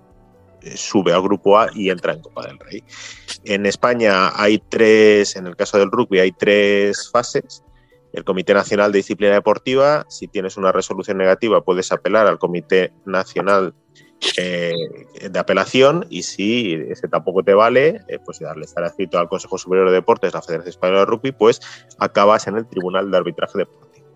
[0.62, 2.85] eh, sube al grupo A y entra en Copa del Rey.
[3.44, 7.64] En España hay tres, en el caso del rugby, hay tres fases.
[8.12, 12.92] El Comité Nacional de Disciplina Deportiva, si tienes una resolución negativa, puedes apelar al Comité
[13.07, 13.75] Nacional
[14.37, 14.73] eh,
[15.31, 19.59] de apelación y si ese tampoco te vale, eh, pues darle estar escrito al Consejo
[19.59, 21.61] Superior de Deportes, la Federación Española de Rugby, pues
[21.99, 24.07] acabas en el Tribunal de Arbitraje Deportivo.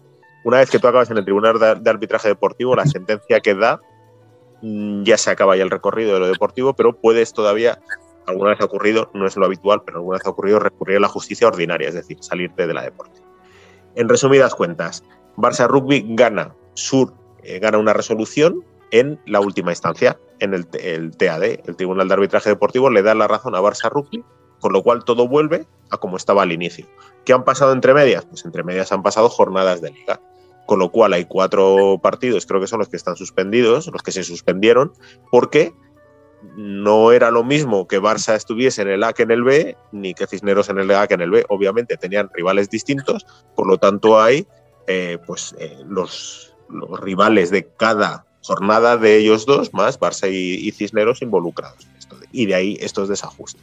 [0.45, 3.81] Una vez que tú acabas en el Tribunal de, Arbitraje Deportivo, la sentencia que da
[4.63, 7.81] mm, ya se acaba ya el recorrido de lo deportivo, pero puedes todavía,
[8.27, 11.01] alguna vez ha ocurrido, no es lo habitual, pero alguna vez ha ocurrido recurrir a
[11.01, 13.21] la justicia ordinaria, es decir, salirte de la deporte.
[13.97, 15.03] En resumidas cuentas,
[15.37, 21.43] Barça Rugby gana, Sur eh, gana una resolución en la última instancia, en el, TAD,
[21.43, 24.25] el Tribunal de Arbitraje Deportivo, le da la razón a Barça Rugby,
[24.61, 26.87] con lo cual todo vuelve a como estaba al inicio.
[27.25, 28.25] ¿Qué han pasado entre medias?
[28.27, 30.21] Pues entre medias han pasado jornadas de liga,
[30.67, 34.13] con lo cual hay cuatro partidos, creo que son los que están suspendidos, los que
[34.13, 34.93] se suspendieron,
[35.31, 35.75] porque
[36.57, 40.15] no era lo mismo que Barça estuviese en el A que en el B, ni
[40.15, 41.45] que Cisneros en el A que en el B.
[41.49, 44.47] Obviamente tenían rivales distintos, por lo tanto hay
[44.87, 50.71] eh, pues, eh, los, los rivales de cada jornada de ellos dos, más Barça y,
[50.71, 52.17] Cisneros involucrados en esto.
[52.33, 53.63] Y de ahí estos desajustes.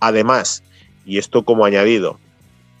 [0.00, 0.62] Además,
[1.04, 2.18] y esto como añadido,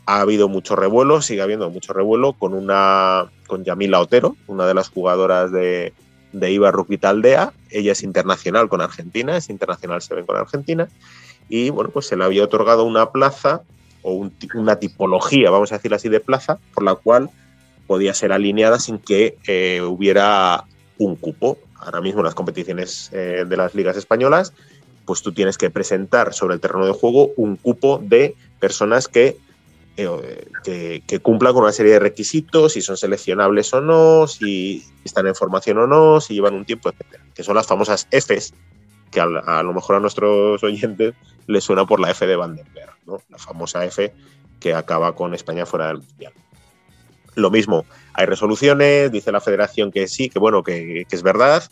[0.06, 4.74] ha habido mucho revuelo, sigue habiendo mucho revuelo con una con Yamila Otero, una de
[4.74, 5.92] las jugadoras de,
[6.32, 7.52] de IVA Rugby Taldea.
[7.70, 10.88] Ella es internacional con Argentina, es internacional se ven con Argentina.
[11.48, 13.62] Y bueno, pues se le había otorgado una plaza
[14.02, 17.30] o un, una tipología, vamos a decir así, de plaza, por la cual
[17.86, 20.64] podía ser alineada sin que eh, hubiera
[20.98, 21.58] un cupo.
[21.78, 24.52] Ahora mismo las competiciones eh, de las ligas españolas,
[25.04, 29.36] pues tú tienes que presentar sobre el terreno de juego un cupo de personas que,
[29.96, 34.84] eh, que, que, cumplan con una serie de requisitos, si son seleccionables o no, si
[35.04, 37.24] están en formación o no, si llevan un tiempo, etcétera.
[37.34, 38.54] Que son las famosas Fs,
[39.10, 41.14] que a, a, lo mejor a nuestros oyentes
[41.46, 43.20] les suena por la F de Vandenberg, ¿no?
[43.28, 44.12] la famosa F
[44.64, 46.32] que acaba con España fuera del Mundial.
[47.34, 51.64] Lo mismo, hay resoluciones, dice la federación que sí, que bueno, que, es verdad,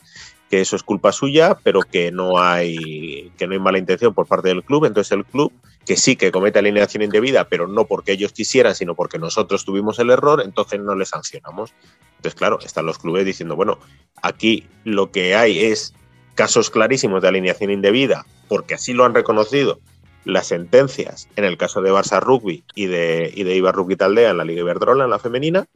[0.50, 4.26] que eso es culpa suya, pero que no hay que no hay mala intención por
[4.26, 4.84] parte del club.
[4.84, 5.52] Entonces el club,
[5.86, 9.98] que sí que comete alineación indebida, pero no porque ellos quisieran, sino porque nosotros tuvimos
[9.98, 11.72] el error, entonces no le sancionamos.
[12.16, 13.78] Entonces, claro, están los clubes diciendo, bueno,
[14.22, 15.94] aquí lo que hay es
[16.34, 19.80] casos clarísimos de alineación indebida, porque así lo han reconocido
[20.24, 24.30] las sentencias en el caso de Barça Rugby y de, y de Ibar Rugby Taldea
[24.30, 25.66] en la Liga Iberdrola, en la femenina,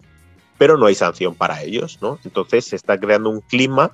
[0.59, 2.19] pero no hay sanción para ellos, ¿no?
[2.25, 3.93] Entonces se está creando un clima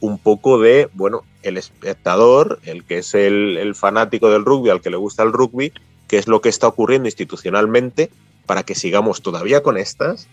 [0.00, 4.80] un poco de, bueno, el espectador, el que es el, el, fanático del rugby, al
[4.80, 5.72] que le gusta el rugby,
[6.08, 8.10] qué es lo que está ocurriendo institucionalmente
[8.46, 10.28] para que sigamos todavía con estas,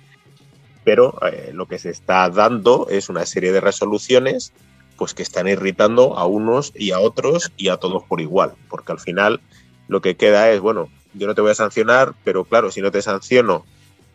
[0.83, 4.53] pero eh, lo que se está dando es una serie de resoluciones
[4.99, 8.91] pues que están irritando a unos y a otros y a todos por igual, porque
[8.91, 9.39] al final
[9.87, 12.91] lo que queda es, bueno, yo no te voy a sancionar, pero claro, si no
[12.91, 13.65] te sanciono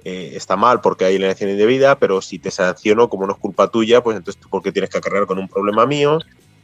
[0.04, 3.68] eh, está mal porque hay alineación indebida, pero si te sanciono como no es culpa
[3.68, 6.18] tuya, pues entonces tú porque tienes que acarrear con un problema mío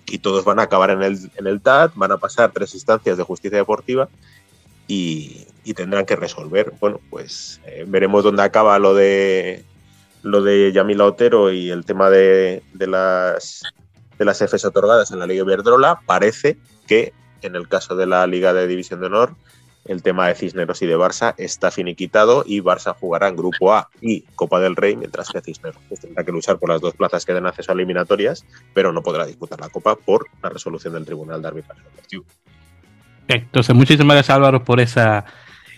[0.07, 3.17] y todos van a acabar en el, en el TAT, van a pasar tres instancias
[3.17, 4.09] de justicia deportiva
[4.87, 6.73] y, tendrán que resolver.
[6.81, 9.65] Bueno, pues eh, veremos dónde acaba lo de
[10.23, 13.63] lo de Yamila Otero y el tema de, las
[14.21, 16.01] de las Fs otorgadas en la Liga Iberdrola.
[16.05, 19.35] Parece que en el caso de la Liga de División de Honor
[19.87, 23.89] el tema de Cisneros y de Barça está finiquitado y Barça jugará en Grupo A
[24.03, 27.25] y Copa del Rey, mientras que Cisneros pues, tendrá que luchar por las dos plazas
[27.25, 28.45] que den acceso a eliminatorias,
[28.75, 32.25] pero no podrá disputar la Copa por la resolución del Tribunal de Arbitraje Deportivo.
[33.27, 35.25] Entonces, muchísimas gracias Álvaro por esa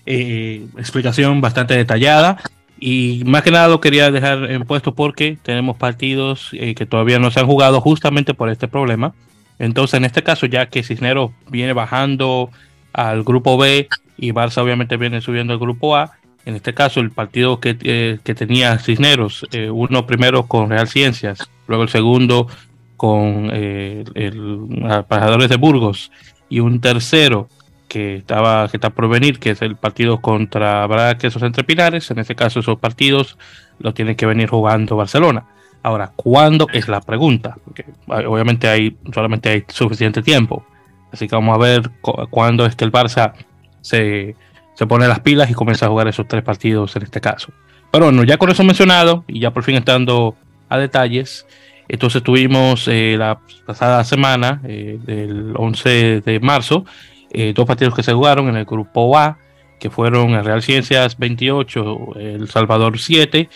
[0.04, 2.38] eh, explicación bastante detallada.
[2.84, 7.20] Y más que nada lo quería dejar en puesto porque tenemos partidos eh, que todavía
[7.20, 9.14] no se han jugado justamente por este problema.
[9.60, 12.50] Entonces, en este caso, ya que Cisneros viene bajando
[12.92, 16.14] al grupo B y Barça obviamente viene subiendo al grupo A.
[16.44, 21.48] En este caso, el partido que, eh, tenía Cisneros, eh, uno primero con Real Ciencias,
[21.68, 22.48] luego el segundo
[22.96, 24.58] con eh, el
[25.06, 26.10] Pajadores de Burgos
[26.48, 27.48] y un tercero
[27.92, 32.10] que estaba que está por venir, que es el partido contra Braga Quesos Entre Pinares.
[32.10, 33.36] En este caso, esos partidos
[33.80, 35.44] los tiene que venir jugando Barcelona.
[35.82, 37.54] Ahora, ¿cuándo es la pregunta?
[37.62, 40.64] Porque obviamente hay solamente hay suficiente tiempo.
[41.12, 41.90] Así que vamos a ver
[42.30, 43.34] cuándo es que el Barça
[43.82, 44.36] se,
[44.88, 47.52] pone las pilas y comienza a jugar esos tres partidos en este caso.
[47.90, 50.34] Pero bueno, ya con eso mencionado y ya por fin estando
[50.70, 51.46] a detalles,
[51.88, 56.86] entonces tuvimos eh, la pasada semana, eh, del 11 de marzo,
[57.34, 59.38] eh, dos partidos que se jugaron en el grupo A,
[59.80, 63.48] que fueron el Real Ciencias 28, El Salvador 7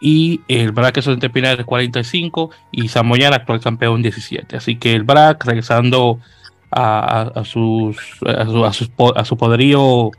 [0.00, 4.56] y el BRAC de Pinares 45 y Samoyana actual campeón 17.
[4.56, 6.18] Así que el BRAC regresando
[6.72, 10.10] a, sus, a, su, poderío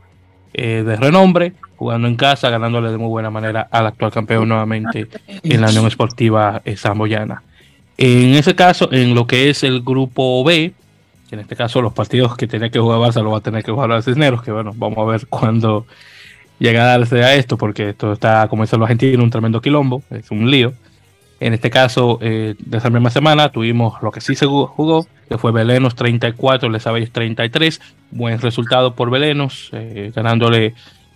[0.54, 5.08] eh, de renombre, jugando en casa, ganándole de muy buena manera al actual campeón nuevamente
[5.42, 7.42] en la Unión Esportiva Zamboyana.
[7.98, 10.72] En ese caso, en lo que es el grupo B,
[11.32, 13.64] que en este caso los partidos que tenía que jugar Barça lo va a tener
[13.64, 15.86] que jugar los Cisneros, que bueno, vamos a ver cuándo
[16.58, 20.02] llega a darse a esto, porque esto está, como dicen los argentinos, un tremendo quilombo,
[20.10, 20.74] es un lío.
[21.40, 25.38] En este caso, eh, de esa misma semana, tuvimos lo que sí se jugó, que
[25.38, 27.80] fue Belenos 34, Lesabellas 33.
[28.10, 30.74] Buen resultado por Belenos, eh, ganándole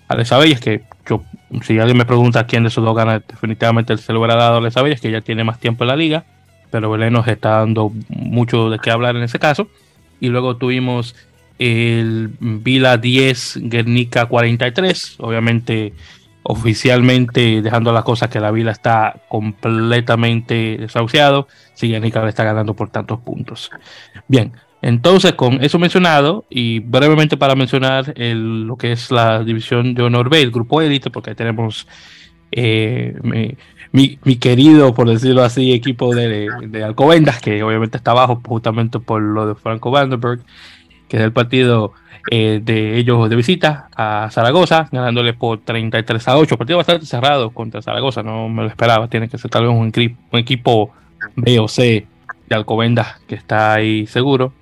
[0.08, 1.24] a Lesabellas, que yo,
[1.60, 4.60] si alguien me pregunta quién de esos dos gana, definitivamente se lo hubiera dado a
[4.62, 6.24] Lesabellas, que ya tiene más tiempo en la liga,
[6.70, 9.68] pero Belenos está dando mucho de qué hablar en ese caso.
[10.20, 11.14] Y luego tuvimos
[11.58, 15.94] el Vila 10, Guernica 43, obviamente
[16.48, 22.88] oficialmente dejando las cosas que la Vila está completamente desahuciado, sigue le está ganando por
[22.90, 23.70] tantos puntos.
[24.28, 30.02] Bien, entonces con eso mencionado y brevemente para mencionar lo que es la división de
[30.04, 31.88] honor B, el grupo élite, porque tenemos
[32.52, 33.14] eh,
[33.92, 36.48] mi, querido, por decirlo así, equipo de,
[36.84, 40.40] Alcobendas, que obviamente está abajo justamente por lo de Franco Vandenberg,
[41.08, 41.92] que es el partido
[42.30, 46.56] eh, de ellos de visita a Zaragoza, ganándole por 33 a 8.
[46.56, 49.08] Partido bastante cerrado contra Zaragoza, no me lo esperaba.
[49.08, 49.92] Tiene que ser tal vez un,
[50.32, 50.92] un equipo
[51.36, 52.06] B o C
[52.48, 54.52] de Alcobendas que está ahí seguro.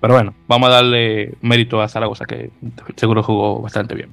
[0.00, 2.50] Pero bueno, vamos a darle mérito a Zaragoza, que
[2.96, 4.10] seguro jugó bastante bien.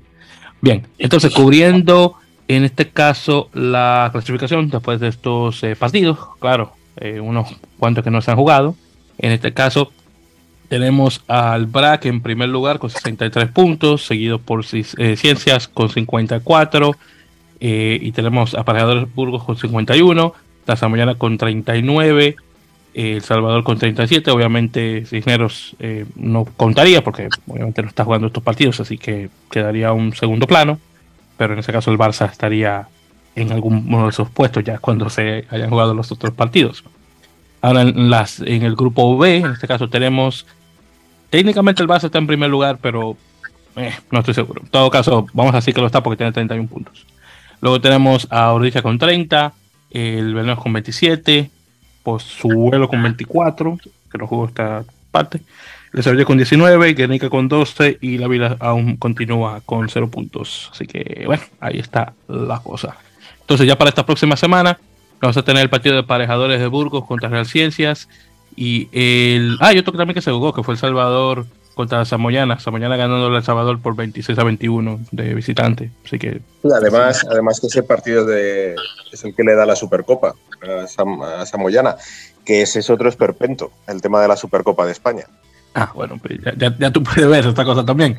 [0.62, 2.16] Bien, entonces cubriendo
[2.56, 7.48] en este caso la clasificación después de estos eh, partidos, claro, eh, unos
[7.80, 8.76] cuantos que no se han jugado.
[9.18, 9.92] En este caso,
[10.68, 16.96] tenemos al BRAC en primer lugar con 63 puntos, seguido por eh, Ciencias con 54.
[17.64, 20.34] Eh, y tenemos a Pareadores Burgos con 51,
[20.66, 22.36] La Samoyana con 39,
[22.94, 24.32] El Salvador con 37.
[24.32, 25.76] Obviamente Cisneros
[26.16, 30.80] no contaría porque obviamente no está jugando estos partidos, así que quedaría un segundo plano.
[31.42, 32.88] Pero en ese caso el Barça estaría
[33.34, 36.84] en alguno de esos puestos ya cuando se hayan jugado los otros partidos.
[37.64, 40.46] Ahora en, el grupo B, en este caso tenemos
[41.32, 43.18] Técnicamente el Barça está en primer lugar, pero
[43.76, 44.62] eh, no estoy seguro.
[44.62, 47.08] En todo caso, vamos a decir que lo está porque tiene 31 puntos.
[47.60, 49.52] Luego tenemos a Ordizia con 30,
[49.90, 51.50] el Belén con 27,
[52.44, 53.80] vuelo con 24,
[54.12, 55.42] que no jugó esta parte.
[55.94, 60.70] El Sevilla con 19, Guernica con 12 y la Vila aún continúa con 0 puntos.
[60.72, 62.96] Así que bueno, ahí está la cosa.
[63.42, 64.80] Entonces ya para esta próxima semana
[65.20, 68.08] vamos a tener el partido de parejadores de Burgos contra Real Ciencias
[68.56, 69.58] y el.
[69.60, 72.60] Ah, y otro también que se jugó, que fue El Salvador contra Samoyana.
[72.60, 75.92] Samoyana ganando El Salvador por 26 a 21 de visitante.
[76.06, 76.42] Así que.
[76.74, 78.76] Además, además que ese partido de,
[79.12, 81.96] es el que le da la Supercopa a, Samoyana,
[82.46, 85.26] que ese es otro esperpento, el tema de la Supercopa de España.
[85.74, 88.18] Ah, bueno, pues ya, tú puedes ver esta cosa también.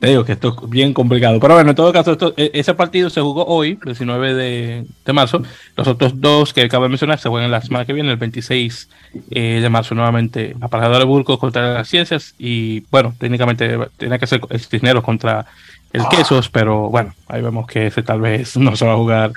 [0.00, 1.38] Te digo que esto es bien complicado.
[1.38, 5.42] Pero bueno, en todo caso, e, ese partido se jugó hoy, 19 de, marzo.
[5.76, 8.88] Los otros dos que acabo de mencionar se juegan la semana que viene, el 26
[9.30, 10.56] eh, de marzo, nuevamente.
[10.60, 12.34] Aparejador de Burgos contra las Ciencias.
[12.38, 15.46] Y bueno, técnicamente tiene que ser el Cisneros contra
[15.92, 19.32] el Quesos, pero bueno, ahí vemos que ese tal vez no se va a jugar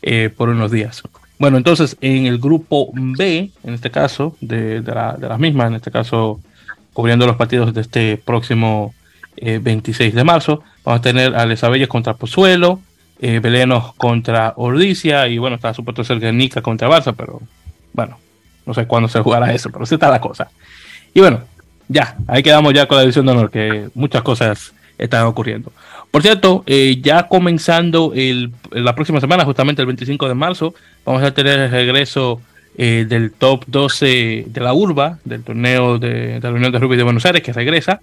[0.00, 1.02] eh, por unos días.
[1.38, 5.76] Bueno, entonces en el grupo B, en este caso, de, la, de las mismas, en
[5.76, 6.40] este caso
[6.92, 8.92] cubriendo los partidos de este próximo
[9.40, 12.80] 26 eh, de marzo, vamos a tener a Lesabelles contra Pozuelo,
[13.20, 13.40] eh,
[13.96, 17.40] contra Ordicia y bueno, está supuesto ser Guernica contra Barça, pero
[17.92, 18.18] bueno,
[18.66, 20.50] no sé cuándo se jugará eso, pero así está la cosa.
[21.14, 21.42] Y bueno,
[21.86, 25.72] ya, ahí quedamos ya con la división de honor, que muchas cosas están ocurriendo.
[26.10, 30.74] Por cierto, eh, ya comenzando el, la próxima semana, justamente el 25 de marzo,
[31.04, 32.40] vamos a tener el regreso
[32.76, 37.02] eh, del top 12 de la urba, del torneo de, la Unión de Rugby de
[37.02, 38.00] Buenos Aires, que regresa.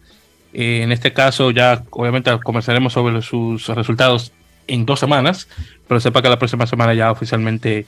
[0.54, 4.32] Eh, en este caso, ya obviamente conversaremos sobre sus resultados
[4.68, 5.48] en dos semanas,
[5.88, 7.86] pero sepa que la próxima semana ya oficialmente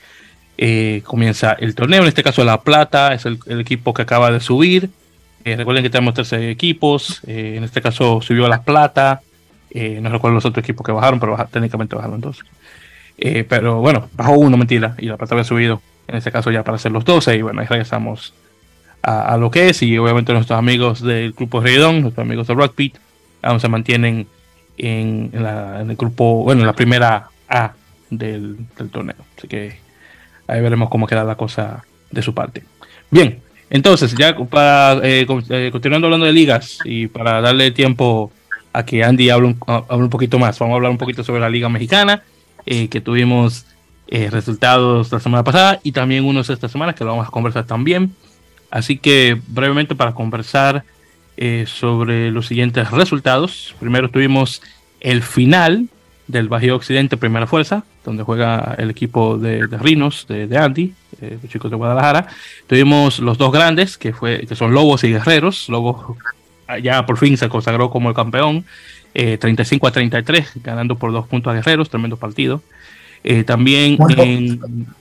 [1.03, 2.01] comienza el torneo.
[2.01, 4.89] En este caso, La Plata es el, equipo que acaba de subir.
[5.43, 7.21] Recuerden que tenemos 13 equipos.
[7.25, 9.21] en este caso, subió La Plata.
[9.69, 12.43] Eh, no recuerdo los otros equipos que bajaron, pero técnicamente bajaron dos.
[13.17, 16.63] Eh, pero bueno, bajó uno, mentira, y la plata había subido, en este caso ya
[16.63, 18.33] para ser los 12, y bueno, ahí regresamos
[19.01, 22.93] a, lo que es, y obviamente nuestros amigos del grupo Redón, nuestros amigos de Rugby,
[23.41, 24.27] aún se mantienen
[24.77, 27.73] en, el grupo, bueno, en la primera A
[28.09, 28.57] del,
[28.91, 29.15] torneo.
[29.37, 29.79] Así que
[30.47, 32.63] ahí veremos cómo queda la cosa de su parte.
[33.09, 35.25] Bien, entonces, ya para eh,
[35.71, 38.31] continuando hablando de ligas y para darle tiempo
[38.73, 39.59] a que Andy hable un,
[39.89, 40.59] un poquito más.
[40.59, 42.23] Vamos a hablar un poquito sobre la Liga Mexicana,
[42.65, 43.65] eh, que tuvimos
[44.09, 47.65] eh, resultados la semana pasada y también unos esta semana que lo vamos a conversar
[47.65, 48.15] también.
[48.69, 50.83] Así que brevemente para conversar
[51.37, 53.75] eh, sobre los siguientes resultados.
[53.79, 54.61] Primero tuvimos
[54.99, 55.87] el final
[56.27, 60.93] del Bajío Occidente Primera Fuerza, donde juega el equipo de, de Rinos, de, de Andy,
[61.21, 62.27] los chicos de Guadalajara.
[62.67, 65.69] Tuvimos los dos grandes, que, fue, que son Lobos y Guerreros.
[65.69, 66.17] Lobos
[66.81, 68.65] ya por fin se consagró como el campeón,
[69.13, 72.61] 35 eh, a 33, ganando por dos puntos a Guerreros, tremendo partido.
[73.23, 73.97] Eh, también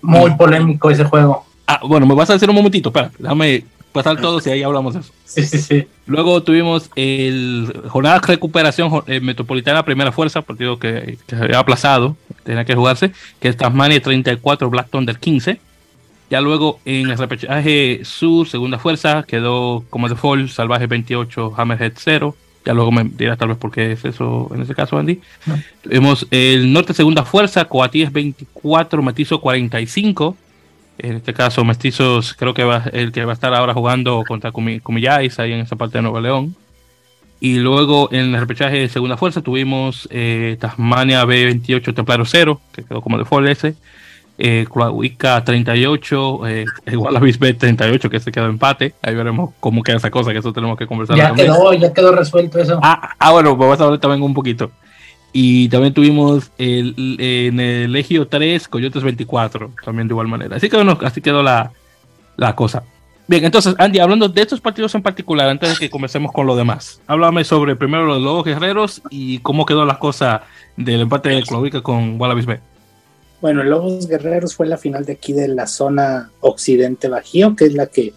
[0.00, 1.44] muy, polémico ese juego.
[1.66, 3.64] Ah, bueno, me vas a decir un momentito, espera, déjame
[3.96, 5.12] pasar todos y ahí hablamos de eso.
[5.24, 5.86] Sí, sí, sí.
[6.06, 11.58] Luego tuvimos el jornada de recuperación eh, metropolitana primera fuerza, partido que, que, se había
[11.58, 15.60] aplazado, tenía que jugarse, que es Tasmania 34, Black Thunder 15.
[16.28, 22.36] Ya luego en el repechaje sur, segunda fuerza, quedó como default Salvaje 28, Hammerhead 0.
[22.64, 25.20] Ya luego me dirás tal vez por qué es eso en ese caso, Andy.
[25.82, 30.36] Tuvimos el norte segunda fuerza, Coatíes 24, Mestizo 45.
[30.98, 34.52] En este caso, Mestizos creo que va el que va a estar ahora jugando contra
[34.52, 36.56] Cumillais ahí en esa parte de Nuevo León.
[37.38, 42.82] Y luego en el repechaje de segunda fuerza tuvimos eh, Tasmania B28 Templario 0, que
[42.82, 43.74] quedó como default ese
[44.38, 44.66] eh,
[45.44, 46.64] 38, eh,
[46.96, 48.94] Wallabies B 38, que se quedó empate.
[49.02, 51.16] Ahí veremos cómo queda esa cosa, que eso tenemos que conversar.
[51.16, 52.78] Ya quedó, ya quedó resuelto eso.
[52.82, 54.70] Ah, ah bueno, pues vamos a hablar también un poquito.
[55.38, 60.56] Y también tuvimos el, en el Legio 3, Coyotes 24, también de igual manera.
[60.56, 61.72] Así, que, bueno, así quedó la,
[62.38, 62.84] la cosa.
[63.28, 66.56] Bien, entonces, Andy, hablando de estos partidos en particular, antes de que comencemos con lo
[66.56, 71.42] demás, háblame sobre primero los Lobos Guerreros y cómo quedó la cosa del empate de
[71.42, 72.58] Clovica con Wallabies B.
[73.42, 77.74] Bueno, Lobos Guerreros fue la final de aquí de la zona occidente Bajío, que es
[77.74, 78.14] la que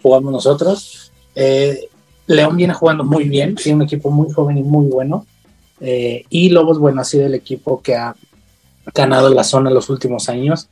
[0.00, 1.10] jugamos nosotros.
[1.34, 1.88] Eh,
[2.28, 5.26] León viene jugando muy bien, tiene un equipo muy joven y muy bueno.
[5.84, 8.16] Eh, y Lobos, bueno, ha sido el equipo que ha
[8.94, 10.68] ganado la zona los últimos años.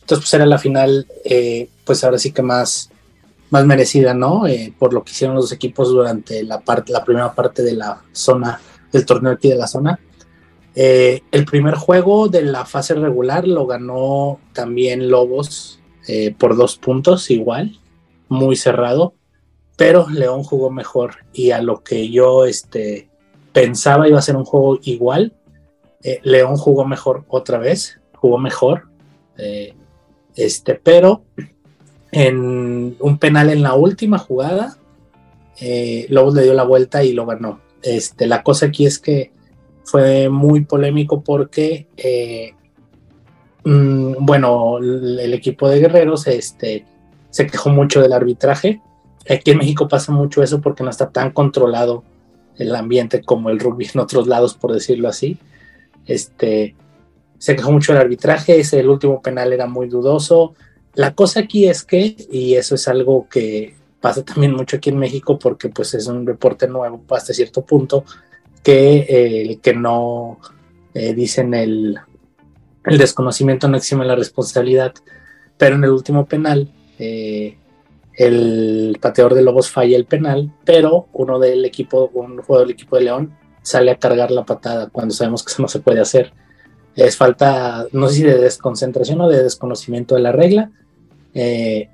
[0.00, 2.90] Entonces, pues era la final, eh, pues ahora sí que más,
[3.50, 4.44] más merecida, ¿no?
[4.78, 8.60] por lo que hicieron los equipos durante la, la primera parte de la zona,
[8.92, 9.98] del torneo aquí de la zona.
[10.78, 16.76] Eh, el primer juego de la fase regular lo ganó también Lobos eh, por dos
[16.76, 17.80] puntos, igual,
[18.28, 19.14] muy cerrado,
[19.78, 23.08] pero León jugó mejor y a lo que yo este,
[23.56, 25.32] pensaba iba a ser un juego igual,
[26.02, 28.88] eh, León jugó mejor otra vez, jugó mejor,
[30.34, 31.22] este, pero
[32.12, 34.76] en un penal en la última jugada,
[36.10, 37.60] Lobos le dio la vuelta y lo ganó.
[37.82, 39.30] Este, la cosa aquí es que
[39.84, 42.52] fue muy polémico porque, eh,
[43.64, 46.84] mm, bueno, el, equipo de guerreros este,
[47.30, 48.82] se quejó mucho del arbitraje.
[49.30, 52.04] Aquí en México pasa mucho eso porque no está tan controlado
[52.58, 55.38] el ambiente como el rugby en otros lados, por decirlo así.
[56.06, 56.74] Este,
[57.38, 60.54] se quejó mucho del arbitraje, ese el último penal era muy dudoso.
[60.94, 64.98] La cosa aquí es que, y eso es algo que pasa también mucho aquí en
[64.98, 68.04] México porque pues es un deporte nuevo hasta cierto punto
[68.62, 70.38] que el que no
[70.94, 71.98] eh, dicen el,
[72.84, 74.94] el desconocimiento no exime la responsabilidad,
[75.58, 77.58] pero en el último penal eh,
[78.16, 82.96] el pateador de Lobos falla el penal, pero uno del equipo, un jugador del equipo
[82.96, 86.32] de León sale a cargar la patada cuando sabemos que eso no se puede hacer.
[86.94, 90.70] Es falta, no sé si de desconcentración o de desconocimiento de la regla.
[91.34, 91.90] Eh,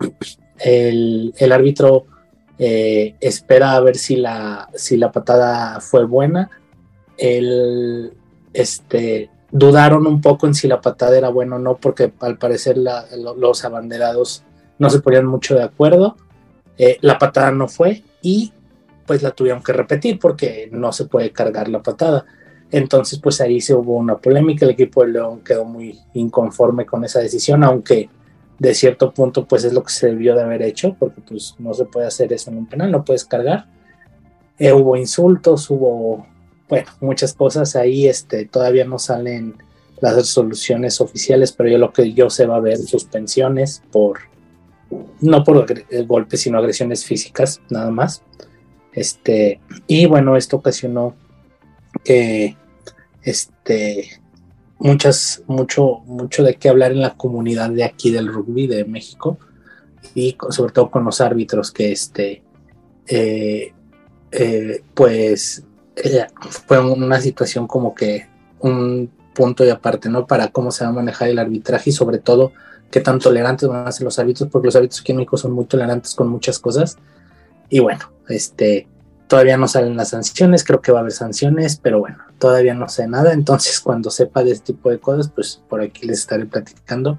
[0.58, 2.06] el, árbitro
[2.56, 6.50] eh, espera a ver si la, si la patada fue buena.
[7.18, 8.12] El,
[8.52, 12.76] este, dudaron un poco en si la patada era buena o no, porque al parecer
[12.78, 14.44] los abanderados
[14.78, 16.16] no se ponían mucho de acuerdo.
[16.78, 18.52] Eh, la patada no fue y
[19.06, 22.24] pues la tuvieron que repetir porque no se puede cargar la patada.
[22.70, 24.64] Entonces, pues ahí se hubo una polémica.
[24.64, 28.08] El equipo de León quedó muy inconforme con esa decisión, aunque
[28.58, 31.74] de cierto punto, pues es lo que se debió de haber hecho, porque pues no
[31.74, 33.66] se puede hacer eso en un penal, no puedes cargar.
[34.58, 36.26] Eh, hubo insultos, hubo,
[36.68, 39.56] bueno, muchas cosas ahí, este, todavía no salen
[40.00, 44.20] las resoluciones oficiales, pero yo lo que yo sé va a haber suspensiones por,
[45.20, 48.22] no por eh, golpes, sino agresiones físicas, nada más.
[48.92, 51.14] Este, y bueno, esto ocasionó
[52.04, 52.56] que
[53.22, 54.20] este,
[54.78, 59.38] muchas, mucho, mucho de qué hablar en la comunidad de aquí del rugby de México
[60.14, 62.42] y sobre todo con los árbitros que este,
[63.06, 63.72] eh,
[64.32, 65.64] eh, pues
[66.66, 68.26] fue una situación como que
[68.60, 70.26] un punto y aparte, ¿no?
[70.26, 72.52] Para cómo se va a manejar el arbitraje y sobre todo
[72.92, 76.14] qué tan tolerantes van a ser los árbitros, porque los árbitros México son muy tolerantes
[76.14, 76.98] con muchas cosas.
[77.70, 78.86] Y bueno, este,
[79.26, 82.90] todavía no salen las sanciones, creo que va a haber sanciones, pero bueno, todavía no
[82.90, 86.44] sé nada, entonces cuando sepa de este tipo de cosas, pues por aquí les estaré
[86.44, 87.18] platicando.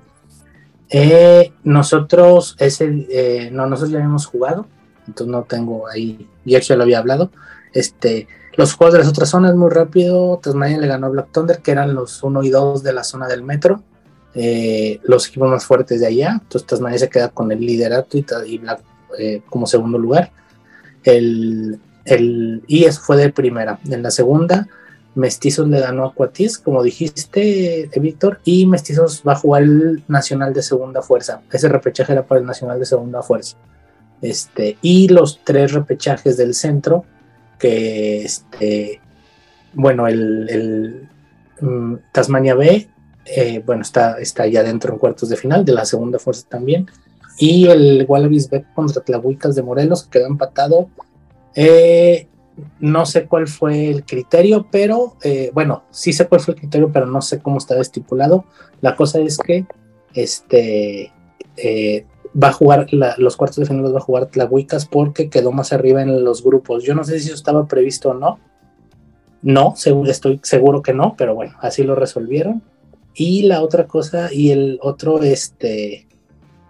[0.91, 4.67] Eh, nosotros, ese, eh, no, nosotros ya habíamos jugado,
[5.07, 7.32] entonces no tengo ahí, ya ya lo había hablado,
[7.74, 11.63] este, los juegos de las otras zonas muy rápido, Tasmania le ganó a Black Thunder,
[11.63, 13.82] que eran los 1 y 2 de la zona del metro,
[14.36, 18.57] eh, los equipos más fuertes de allá, entonces Tasmania se queda con el liderato y,
[18.57, 18.81] Black
[19.49, 20.31] como segundo lugar.
[21.03, 23.79] El, el, y eso fue de primera.
[23.89, 24.67] En la segunda,
[25.15, 30.53] Mestizos le ganó a Cuatis, como dijiste, Víctor, y Mestizos va a jugar el Nacional
[30.53, 31.41] de Segunda Fuerza.
[31.51, 33.57] Ese repechaje era para el Nacional de Segunda Fuerza.
[34.21, 37.05] Este, y los tres repechajes del centro,
[37.59, 39.01] que este,
[39.73, 41.07] bueno, el,
[41.61, 42.89] mm, Tasmania B,
[43.26, 46.88] eh, bueno, está, está ya dentro en cuartos de final, de la segunda fuerza también.
[47.38, 50.89] Y el Wallabies B contra Tlahuicas de Morelos, que quedó empatado
[51.55, 52.28] eh,
[52.80, 56.91] no sé cuál fue el criterio, pero eh, bueno, sí sé cuál fue el criterio,
[56.91, 58.45] pero no sé cómo estaba estipulado.
[58.82, 59.65] La cosa es que
[60.13, 61.11] este
[62.41, 65.71] va a jugar los cuartos de final los va a jugar Tlahuicas porque quedó más
[65.74, 66.84] arriba en los grupos.
[66.84, 68.39] Yo no sé si eso estaba previsto o no.
[69.41, 69.74] No,
[70.07, 72.63] estoy seguro que no, pero bueno, así lo resolvieron.
[73.16, 76.07] Y la otra cosa, y el otro, este,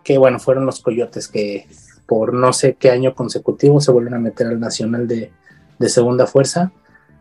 [0.04, 1.68] que bueno, fueron los coyotes que
[2.06, 5.32] por no sé qué año consecutivo se vuelven a meter al Nacional de,
[5.88, 6.72] segunda fuerza.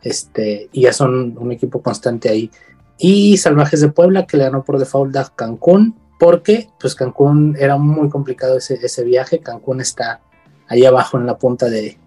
[0.03, 2.51] Este, y ya son un equipo constante ahí.
[2.99, 7.77] Y Salvajes de Puebla, que le ganó por default a Cancún, porque pues Cancún era
[7.77, 9.41] muy complicado ese, ese viaje.
[9.41, 10.20] Cancún está
[10.68, 11.99] ahí abajo en la punta de,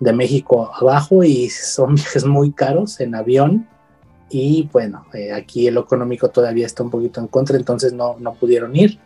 [0.00, 3.68] México abajo y son viajes muy caros en avión.
[4.30, 8.34] Y bueno, eh, aquí el económico todavía está un poquito en contra, entonces no, no
[8.34, 8.98] pudieron ir.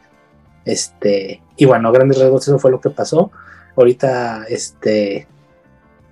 [0.64, 3.30] Este, y bueno, grandes rasgos eso fue lo que pasó.
[3.76, 5.26] Ahorita, este,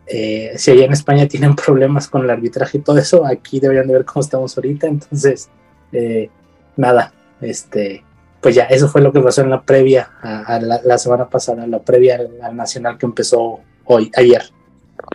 [0.07, 3.87] eh, si allá en España tienen problemas con el arbitraje y todo eso, aquí deberían
[3.87, 4.87] de ver cómo estamos ahorita.
[4.87, 5.49] Entonces,
[5.93, 6.31] eh,
[6.77, 8.05] nada, este,
[8.41, 11.81] pues ya, eso fue lo que pasó en la previa a, la, semana pasada, la
[11.81, 14.43] previa al, nacional que empezó hoy, ayer.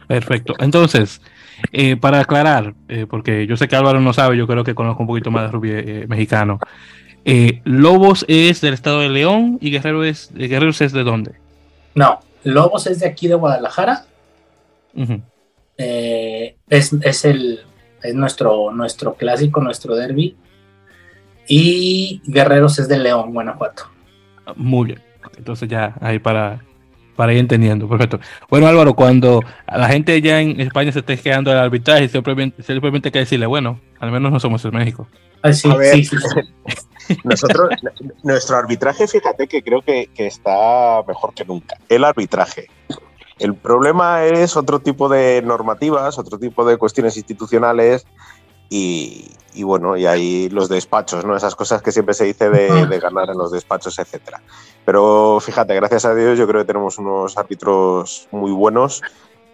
[0.08, 0.54] Perfecto.
[0.60, 1.22] Entonces,
[1.72, 2.74] eh, para aclarar,
[3.10, 5.52] porque yo sé que Álvaro no sabe, yo creo que conozco un poquito más de
[5.52, 6.60] rugby mexicano.
[7.28, 11.32] Eh, Lobos es del estado de León y Guerrero es, eh, Guerreros es de dónde?
[11.96, 14.06] No, Lobos es de aquí de Guadalajara.
[15.78, 17.62] Eh, es, el,
[18.04, 20.38] es nuestro, nuestro clásico, nuestro derby.
[21.48, 23.90] Y Guerreros es de León, Guanajuato.
[24.56, 25.02] Muy bien.
[25.36, 26.62] Entonces ya ahí para,
[27.16, 27.88] para ir entendiendo.
[27.88, 28.20] Perfecto.
[28.50, 33.10] Bueno, Álvaro, cuando la gente ya en España se esté quedando al arbitraje, simplemente, simplemente
[33.10, 35.08] hay que decirle, bueno, al menos no somos en México.
[35.42, 35.70] Ah, sí,
[36.04, 36.18] sí,
[37.24, 37.70] Nosotros,
[38.24, 41.78] nuestro arbitraje, fíjate que creo que, está mejor que nunca.
[41.88, 42.68] El arbitraje.
[43.38, 48.08] El problema es otro tipo de normativas, otro tipo de cuestiones institucionales
[48.70, 49.30] y,
[49.62, 51.36] bueno, y ahí los despachos, ¿no?
[51.36, 54.42] Esas cosas que siempre se dice de, ganar en los despachos, etcétera.
[54.86, 59.02] Pero fíjate, gracias a Dios yo creo que tenemos unos árbitros muy buenos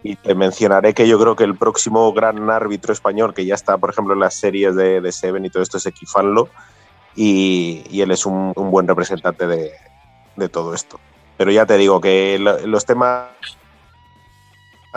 [0.02, 3.78] y te mencionaré que yo creo que el próximo gran árbitro español, que ya está,
[3.78, 6.48] por ejemplo, en las series de, Seven y todo esto, es Equifanlo,
[7.14, 9.72] y, él es un, buen representante de,
[10.36, 10.98] de, todo esto.
[11.36, 13.28] Pero ya te digo que los temas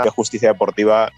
[0.04, 1.12] de justicia deportiva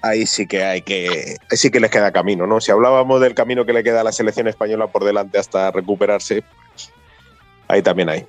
[0.00, 2.60] ahí sí que hay que ahí sí que les queda camino, ¿no?
[2.60, 6.44] Si hablábamos del camino que le queda a la selección española por delante hasta recuperarse,
[7.66, 8.26] ahí también hay.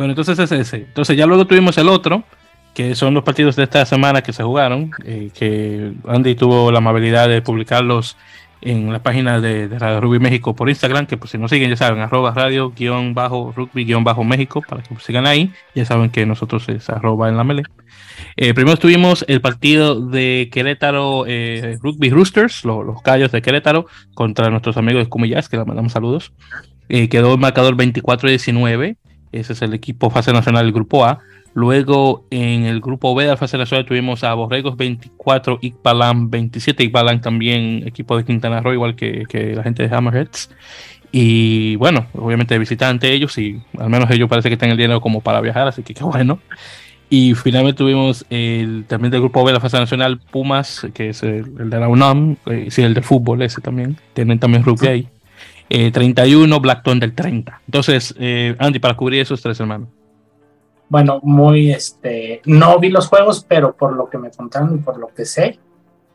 [0.00, 0.76] Bueno, entonces es ese.
[0.78, 2.24] Entonces ya luego tuvimos el otro,
[2.72, 6.78] que son los partidos de esta semana que se jugaron, eh, que Andy tuvo la
[6.78, 8.16] amabilidad de publicarlos
[8.62, 11.76] en la página de, Radio Rugby México por Instagram, que pues si no siguen ya
[11.76, 16.08] saben, arroba radio guion bajo rugby guion bajo México, para que sigan ahí, ya saben
[16.08, 17.64] que nosotros es arroba en la mele.
[18.36, 23.84] Eh, primero tuvimos el partido de Querétaro eh, Rugby Roosters, los callos de Querétaro,
[24.14, 26.32] contra nuestros amigos de Cumillas, que les mandamos saludos.
[26.88, 28.96] Eh, quedó el marcador 24-19,
[29.32, 31.20] ese es el equipo fase nacional del grupo A.
[31.52, 36.84] Luego en el grupo B de la fase nacional tuvimos a Borregos 24, Iqbalam 27,
[36.84, 40.50] Iqbalam también equipo de Quintana Roo, igual que, que la gente de Hammerheads.
[41.12, 45.20] Y bueno, obviamente visitante ellos y al menos ellos parece que están el dinero como
[45.20, 46.38] para viajar, así que qué bueno.
[47.12, 51.24] Y finalmente tuvimos el, también del grupo B de la fase nacional Pumas, que es
[51.24, 55.08] el, de la UNAM, eh, sí, el de fútbol ese también, tienen también rugby ahí.
[55.70, 57.62] Eh, 31, Blackton del 30.
[57.66, 59.88] Entonces, eh, Andy, para cubrir esos tres hermanos
[60.90, 64.98] bueno, muy, este, no vi los juegos, pero por lo que me contaron y por
[64.98, 65.58] lo que sé,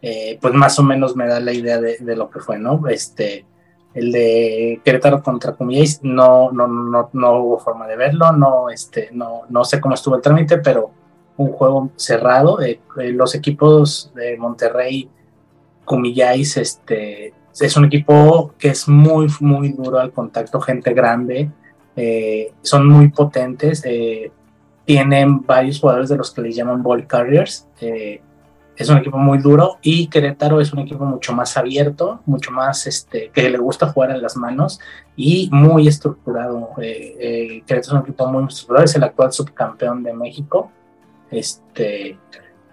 [0.02, 2.86] eh, pues más o menos me da la idea de, lo que fue, ¿no?
[2.90, 3.46] Este,
[3.94, 9.10] el de Querétaro contra Comillas, no, no, no, no hubo forma de verlo, no, este,
[9.14, 10.92] no, no sé cómo estuvo el trámite, pero
[11.38, 12.62] un juego cerrado.
[12.62, 15.10] Eh, eh, los equipos de Monterrey,
[15.86, 21.50] Comillas, este, es un equipo que es muy, muy duro al contacto, gente grande,
[22.62, 23.84] son muy potentes
[24.86, 27.68] tienen varios jugadores de los que les llaman ball carriers.
[27.80, 32.86] es un equipo muy duro y Querétaro es un equipo mucho más abierto, mucho más
[32.88, 34.80] este, que le gusta jugar en las manos
[35.16, 36.70] y muy estructurado.
[36.82, 40.72] Eh, eh, Querétaro es un equipo muy estructurado, es el actual subcampeón de México.
[41.32, 42.20] Este,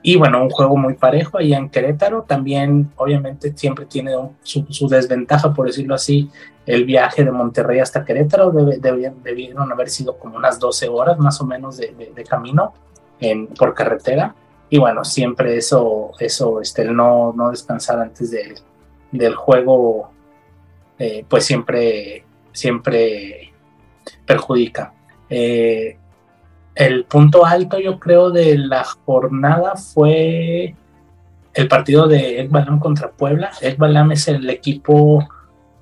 [0.03, 2.23] y bueno, un juego muy parejo allá en Querétaro.
[2.23, 6.29] También, obviamente, siempre tiene su, desventaja, por decirlo así,
[6.67, 8.51] el viaje de Monterrey hasta Querétaro.
[8.51, 12.75] debieron haber sido como unas 12 horas más o menos de, camino
[13.21, 14.35] en, por carretera.
[14.69, 18.35] Y bueno, siempre eso, eso este, el no, no descansar antes
[19.13, 20.11] del juego,
[20.99, 23.53] eh, pues siempre, siempre
[24.27, 24.95] perjudica.
[25.31, 25.97] Eh,
[26.75, 30.75] el punto alto, yo creo, de la jornada fue
[31.55, 33.51] el partido de Ekbalam contra Puebla.
[33.61, 35.29] Ekbalam es el equipo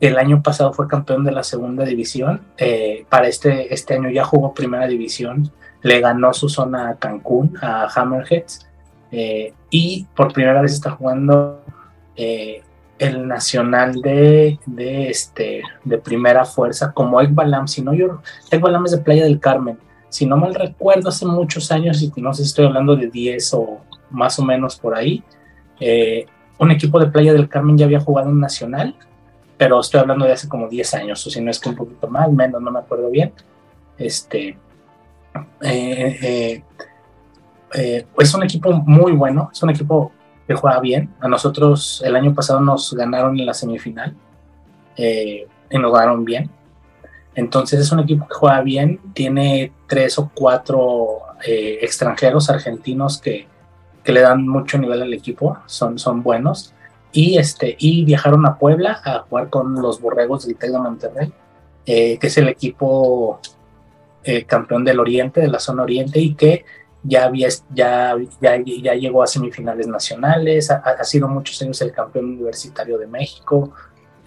[0.01, 2.41] que el año pasado fue campeón de la segunda división.
[2.59, 5.53] Eh, para este, este año ya jugó primera división.
[5.82, 8.66] Le ganó su zona a Cancún, a Hammerheads.
[9.12, 11.62] Eh, y por primera vez está jugando
[12.16, 12.62] eh,
[12.99, 17.68] el nacional de, de, este, de primera fuerza como Ekbalam.
[17.68, 19.78] Si no, yo, Ekbalam es de Playa del Carmen
[20.11, 23.55] si no mal recuerdo, hace muchos años, y no sé si estoy hablando de 10
[23.55, 23.79] o
[24.11, 25.23] más o menos por ahí,
[25.79, 26.27] eh,
[26.59, 28.95] un equipo de Playa del Carmen ya había jugado un nacional,
[29.57, 32.09] pero estoy hablando de hace como 10 años, o si no es que un poquito
[32.09, 33.33] más, menos, no me acuerdo bien.
[33.97, 34.59] Este,
[35.63, 36.63] eh,
[37.73, 40.11] eh, es un equipo muy bueno, es un equipo
[40.49, 41.15] que juega bien.
[41.21, 44.17] A nosotros el año pasado nos ganaron en la semifinal
[44.97, 45.47] y
[45.79, 46.51] nos ganaron bien.
[47.41, 53.49] Entonces es un equipo que juega bien, tiene tres o cuatro eh, extranjeros argentinos que,
[54.05, 56.74] le dan mucho nivel al equipo, son, son buenos.
[57.12, 61.32] Y, este, y viajaron a Puebla a jugar con los Borregos del TEC de Monterrey,
[61.86, 63.41] eh, que es el equipo
[64.24, 66.64] eh, campeón del Oriente, de la zona Oriente, y que
[67.05, 72.24] ya, había, ya, ya, ya llegó a semifinales nacionales, ha, sido muchos años el campeón
[72.26, 73.72] universitario de México,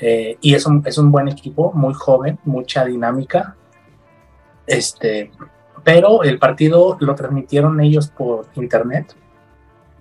[0.05, 3.55] eh, y es un, es un buen equipo, muy joven, mucha dinámica.
[4.67, 5.31] Este,
[5.81, 9.15] pero el partido lo transmitieron ellos por internet.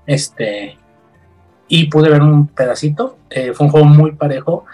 [0.05, 0.77] Este,
[1.69, 3.17] y pude ver un pedacito.
[3.31, 4.65] Eh, fue un juego muy parejo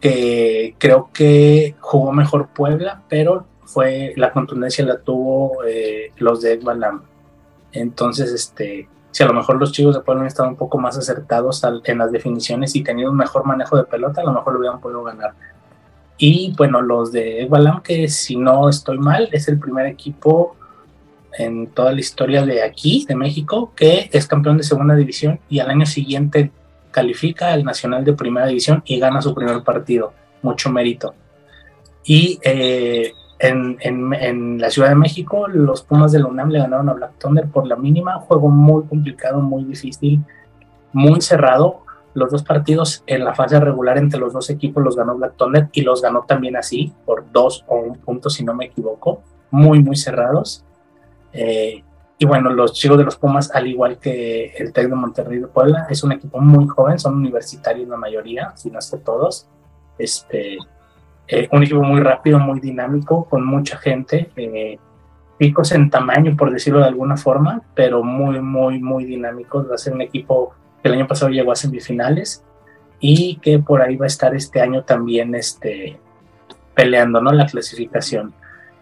[0.00, 6.52] que creo que jugó mejor Puebla, pero fue la contundencia la tuvo eh, los de
[6.52, 7.02] Ekbalam.
[7.72, 10.98] Entonces, este, si a lo mejor los chicos de Puebla han estado un poco más
[10.98, 14.58] acertados en las definiciones y tenido un mejor manejo de pelota, a lo mejor lo
[14.58, 15.32] hubieran podido ganar.
[16.18, 20.54] Y bueno, los de Egualam, que si no estoy mal, es el primer equipo
[21.32, 25.60] en toda la historia de aquí, de México, que es campeón de segunda división y
[25.60, 26.50] al año siguiente
[26.90, 30.12] califica al Nacional de Primera División y gana su primer partido.
[30.42, 31.14] Mucho mérito.
[32.04, 36.88] Y eh, en, en, la Ciudad de México, los Pumas de la UNAM le ganaron
[36.88, 38.18] a Black Thunder por la mínima.
[38.20, 40.22] Juego muy complicado, muy difícil,
[40.92, 41.82] muy cerrado.
[42.14, 45.68] Los dos partidos en la fase regular entre los dos equipos los ganó Black Thunder
[45.72, 49.22] y los ganó también así, por dos o un punto, si no me equivoco.
[49.50, 50.64] Muy, muy cerrados.
[51.32, 51.84] Eh,
[52.18, 55.46] y bueno, los chicos de los Pumas, al igual que el Tec de Monterrey de
[55.48, 59.46] Puebla, es un equipo muy joven, son universitarios la mayoría, si no es que todos.
[59.98, 60.56] Este,
[61.28, 64.78] eh, un equipo muy rápido, muy dinámico, con mucha gente, eh,
[65.38, 69.68] picos en tamaño, por decirlo de alguna forma, pero muy, muy, muy dinámicos.
[69.68, 72.44] Va a ser un equipo que el año pasado llegó a semifinales
[73.00, 75.98] y que por ahí va a estar este año también este,
[76.74, 77.32] peleando ¿no?
[77.32, 78.32] la clasificación.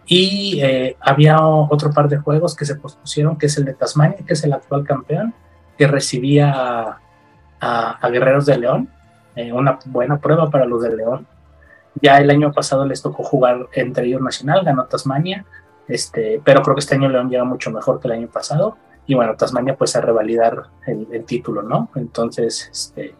[0.05, 4.19] Y eh, había otro par de juegos que se pospusieron, que es el de Tasmania,
[4.25, 5.33] que es el actual campeón,
[5.79, 6.99] que recibía
[7.59, 8.89] a, Guerreros de León,
[9.51, 11.27] una buena prueba para los de León
[12.01, 15.45] ya el año pasado les tocó jugar entre ellos Nacional, ganó Tasmania,
[15.87, 18.77] este, pero creo que este año León llega mucho mejor que el año pasado.
[19.07, 21.89] Y bueno, Tasmania pues a revalidar el, título, ¿no?
[21.95, 23.13] Entonces, este,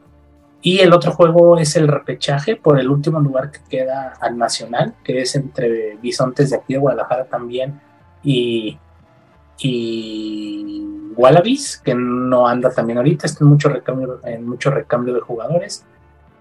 [0.61, 4.95] y el otro juego es el repechaje por el último lugar que queda al Nacional,
[5.03, 7.80] que es entre Bisontes de aquí de Guadalajara también
[8.23, 8.80] y,
[9.59, 15.86] y Wallabies, que no anda también ahorita, está en recambio, en mucho recambio de jugadores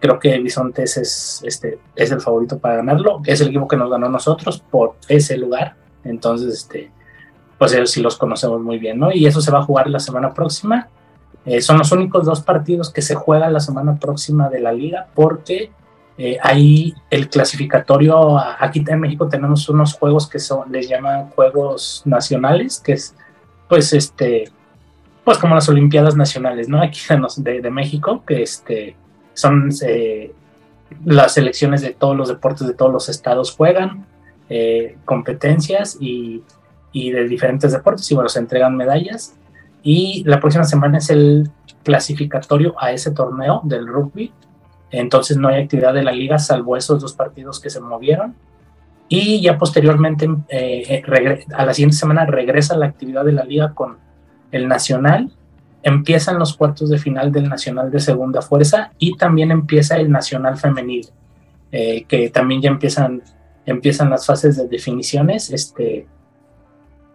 [0.04, 3.22] creo que Bisontes es, este, es el favorito para ganarlo.
[3.24, 5.76] Es el equipo que nos ganó nosotros por ese lugar.
[6.04, 6.90] Entonces, este,
[7.56, 9.10] pues ellos sí los conocemos muy bien, ¿no?
[9.10, 10.88] Y eso se va a jugar la semana próxima.
[11.46, 15.06] Eh, son los únicos dos partidos que se juegan la semana próxima de la liga
[15.14, 15.70] porque
[16.18, 22.02] eh, ahí el clasificatorio, aquí en México tenemos unos juegos que son, les llaman juegos
[22.04, 23.14] nacionales, que es
[23.70, 24.50] pues este,
[25.24, 26.82] pues como las Olimpiadas Nacionales, ¿no?
[26.82, 27.00] Aquí
[27.46, 28.96] de México, que este,
[29.34, 30.32] son eh,
[31.04, 34.06] las selecciones de todos los deportes de todos los estados juegan
[34.48, 36.42] eh, competencias y,
[36.92, 38.10] de diferentes deportes.
[38.10, 39.34] Y bueno, se entregan medallas.
[39.82, 41.50] Y la próxima semana es el
[41.82, 44.32] clasificatorio a ese torneo del rugby.
[44.90, 48.34] Entonces no hay actividad de la liga salvo esos dos partidos que se movieron.
[49.08, 51.02] Y ya posteriormente eh,
[51.52, 53.98] a la siguiente semana regresa la actividad de la liga con
[54.52, 55.32] el nacional
[55.84, 60.56] empiezan los cuartos de final del Nacional de Segunda Fuerza y también empieza el Nacional
[60.56, 61.06] Femenil,
[61.70, 63.22] eh, que también ya empiezan,
[63.66, 66.08] empiezan las fases de definiciones, este,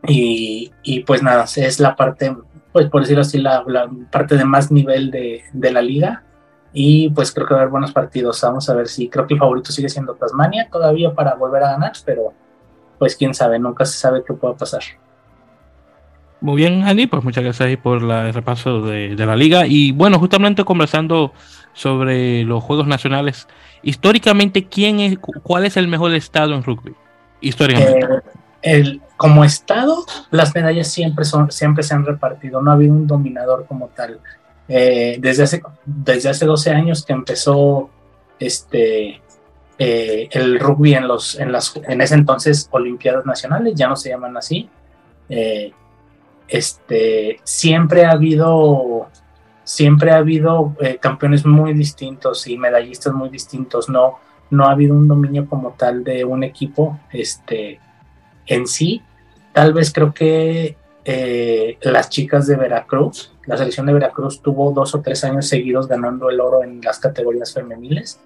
[0.08, 2.36] y, pues nada, es la parte,
[2.72, 3.66] pues por decirlo así, la,
[4.12, 6.24] parte de más nivel de, de, la liga,
[6.72, 9.34] y pues creo que va a haber buenos partidos, vamos a ver si, creo que
[9.34, 12.34] el favorito sigue siendo Tasmania todavía para volver a ganar, pero
[13.00, 14.84] pues quién sabe, nunca se sabe qué pueda pasar.
[16.42, 19.68] Muy bien, Andy, pues muchas gracias por el repaso de, la liga.
[19.68, 21.34] Y bueno, justamente conversando
[21.74, 23.48] sobre los Juegos Nacionales,
[23.84, 26.96] históricamente, ¿quién ¿cuál es el mejor estado en rugby?
[27.42, 28.06] Históricamente.
[28.06, 28.22] Eh,
[28.62, 33.06] el, como estado, las medallas siempre, son, siempre se han repartido, no ha habido un
[33.06, 34.20] dominador como tal.
[34.70, 37.90] Eh, desde, hace, desde hace 12 años que empezó
[38.40, 39.22] este,
[39.78, 44.10] eh, el rugby en, los, en, las, en ese entonces Olimpiadas Nacionales, ya no se
[44.10, 44.70] llaman así
[46.50, 49.08] este, siempre ha habido,
[49.64, 54.20] siempre ha habido eh, campeones muy distintos y medallistas muy distintos, no,
[54.50, 57.80] no ha habido un dominio como tal de un equipo este,
[58.48, 59.02] en sí.
[59.54, 60.76] Tal vez creo que
[61.06, 65.88] eh, las chicas de Veracruz, la selección de Veracruz tuvo dos o tres años seguidos
[65.88, 68.20] ganando el oro en las categorías femeniles,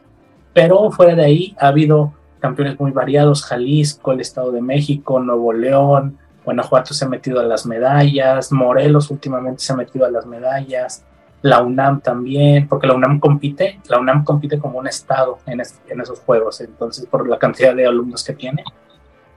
[0.53, 5.53] pero fuera de ahí ha habido campeones muy variados, Jalisco, el Estado de México, Nuevo
[5.53, 10.25] León, Guanajuato se ha metido a las medallas, Morelos últimamente se ha metido a las
[10.25, 11.05] medallas,
[11.41, 16.19] la UNAM también, porque la UNAM compite, la UNAM compite como un estado en, esos
[16.21, 18.63] juegos, entonces por la cantidad de alumnos que tiene,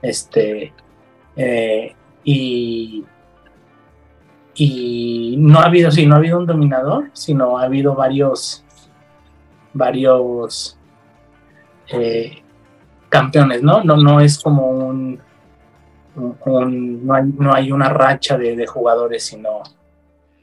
[0.03, 0.73] este,
[1.37, 3.05] eh, y,
[4.55, 8.65] y no ha habido, sí, no ha habido un dominador, sino ha habido varios,
[9.73, 10.79] varios
[11.89, 12.43] eh,
[13.09, 13.83] campeones, ¿no?
[13.83, 15.21] No, no es como un
[16.17, 19.63] no, hay, no, hay, una racha de, jugadores, sino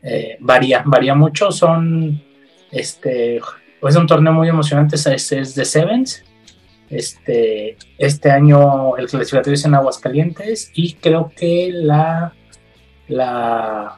[0.01, 1.51] eh, varía, varía mucho.
[1.51, 2.21] Son,
[2.71, 6.23] este, es un torneo muy emocionante, es, es de Sevens.
[6.89, 12.33] Este, este año el clasificatorio es en Aguascalientes y creo que la,
[13.07, 13.97] la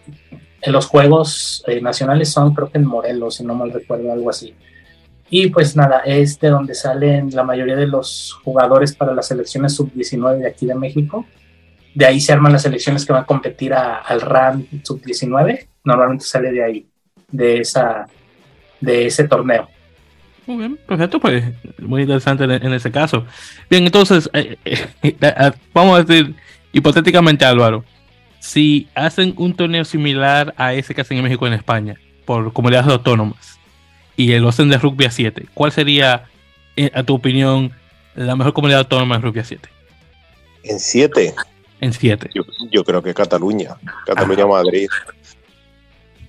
[0.71, 4.55] los juegos eh, nacionales son creo que en Morelos, si no mal recuerdo, algo así.
[5.30, 9.73] Y pues nada, es de donde salen la mayoría de los jugadores para las selecciones
[9.73, 11.26] sub-19 de aquí de México
[11.95, 16.51] de ahí se arman las selecciones que van a competir al RAN sub-19, normalmente sale
[16.51, 16.85] de ahí,
[17.31, 18.05] de esa,
[18.81, 19.69] de ese torneo.
[20.45, 21.43] Muy bien, perfecto, pues
[21.79, 23.25] muy interesante en, ese caso.
[23.69, 26.35] Bien, entonces, eh, eh, eh, vamos a decir,
[26.73, 27.85] hipotéticamente Álvaro,
[28.39, 32.91] si hacen un torneo similar a ese que hacen en México en España, por comunidades
[32.91, 33.57] autónomas,
[34.17, 36.25] y el hacen de rugby a 7, ¿cuál sería,
[36.93, 37.71] a tu opinión,
[38.15, 39.69] la mejor comunidad autónoma de rugby a 7?
[40.63, 41.33] En 7.
[41.82, 42.30] En 7.
[42.71, 44.88] Yo, creo que Cataluña, Cataluña-Madrid.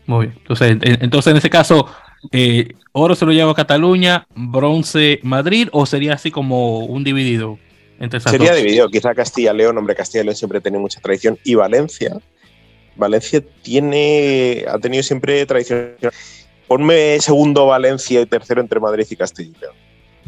[0.06, 1.88] Muy bien, entonces, entonces en ese caso
[2.32, 7.58] eh, oro se lo lleva a Cataluña, bronce Madrid, o sería así como un dividido
[7.98, 12.18] entre Sería dividido, quizá Castilla-León, hombre, Castilla-León siempre tiene mucha tradición, y Valencia.
[12.94, 15.96] Valencia tiene, ha tenido siempre tradición.
[16.66, 19.68] Ponme segundo Valencia y tercero entre Madrid y Castilla.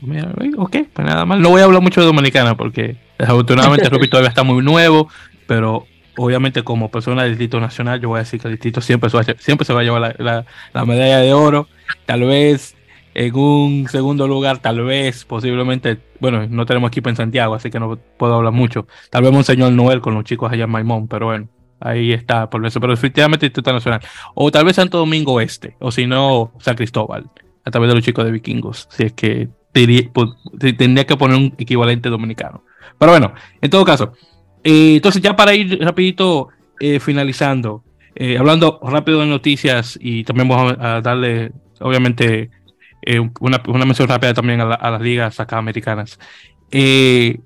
[0.03, 1.39] Mira, ok, pues nada más.
[1.39, 5.09] No voy a hablar mucho de Dominicana porque desafortunadamente rugby todavía está muy nuevo,
[5.47, 5.87] pero
[6.17, 9.65] obviamente como persona del Distrito Nacional yo voy a decir que el Distrito siempre, siempre
[9.65, 10.17] se va a llevar
[10.73, 11.69] la medalla de oro
[12.07, 12.77] Tal vez
[13.15, 17.81] en un segundo lugar, tal vez, posiblemente, bueno, no tenemos equipo en Santiago, así que
[17.81, 18.87] no puedo hablar mucho.
[19.11, 21.49] Tal vez un señor Noel con los chicos allá en Maimón, pero bueno,
[21.81, 22.81] ahí está, por eso.
[22.81, 24.01] Pero definitivamente Instituto Nacional.
[24.35, 27.29] O tal vez Santo Domingo Este, o si no, San Cristóbal,
[27.65, 32.09] a través de los chicos de vikingos, si es que tendría que poner un equivalente
[32.09, 32.63] dominicano.
[32.99, 34.13] Pero bueno, en todo caso,
[34.65, 36.49] eh, entonces ya para ir rapidito
[36.81, 42.51] eh, finalizando, eh, hablando rápido de noticias y también vamos a darle obviamente
[43.41, 46.19] una, una, mención rápida también a, las ligas acá americanas.
[46.71, 47.39] Eh,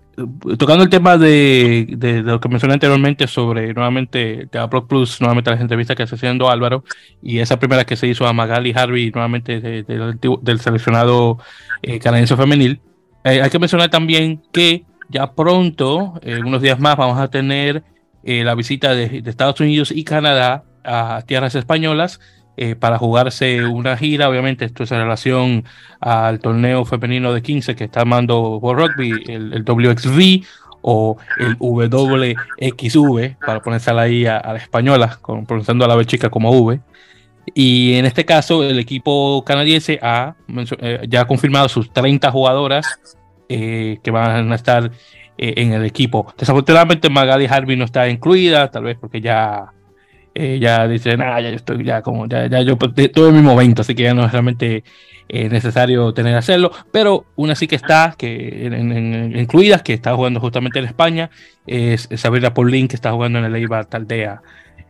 [0.58, 5.60] tocando el tema de, de, lo que mencioné anteriormente sobre nuevamente de Plus, nuevamente las
[5.60, 6.84] entrevistas que está haciendo Álvaro
[7.22, 11.38] y esa primera que se hizo a Magali Harvey, nuevamente del seleccionado
[11.82, 12.80] eh, canadiense femenil,
[13.24, 17.82] hay que mencionar también que ya pronto, en unos días más, vamos a tener
[18.24, 22.20] la visita de, de Estados Unidos y Canadá a tierras españolas
[22.56, 24.28] eh, para jugarse una gira.
[24.28, 25.64] Obviamente, esto es en relación
[26.00, 30.44] al torneo femenino de 15 que está armando World Rugby, el, WXV
[30.82, 36.04] o el WXV, para ponerse ahí a, a la española, con, pronunciando a la B
[36.04, 36.80] chica como V.
[37.54, 40.34] Y en este caso, el equipo canadiense ha
[40.78, 43.16] eh, ya ha confirmado sus 30 jugadoras
[43.48, 44.90] eh, que van a estar
[45.38, 46.32] en el equipo.
[46.36, 49.72] Desafortunadamente, Magali Harvey no está incluida, tal vez porque ya
[50.34, 53.42] eh, ya dice, nada, ya yo estoy, ya como, ya, ya yo todo en mi
[53.42, 54.82] momento, así que ya no es realmente
[55.28, 58.70] eh, necesario tener que hacerlo, pero una sí que está, que
[59.34, 61.30] incluidas, que está jugando justamente en España,
[61.66, 64.42] es, Sabrina Paulín, que está jugando en el Eibar Taldea,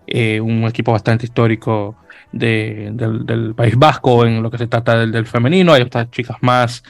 [0.07, 1.97] eh, un equipo bastante histórico
[2.33, 6.37] de, del, País Vasco en lo que se trata del, del femenino, hay otras chicas
[6.41, 6.83] más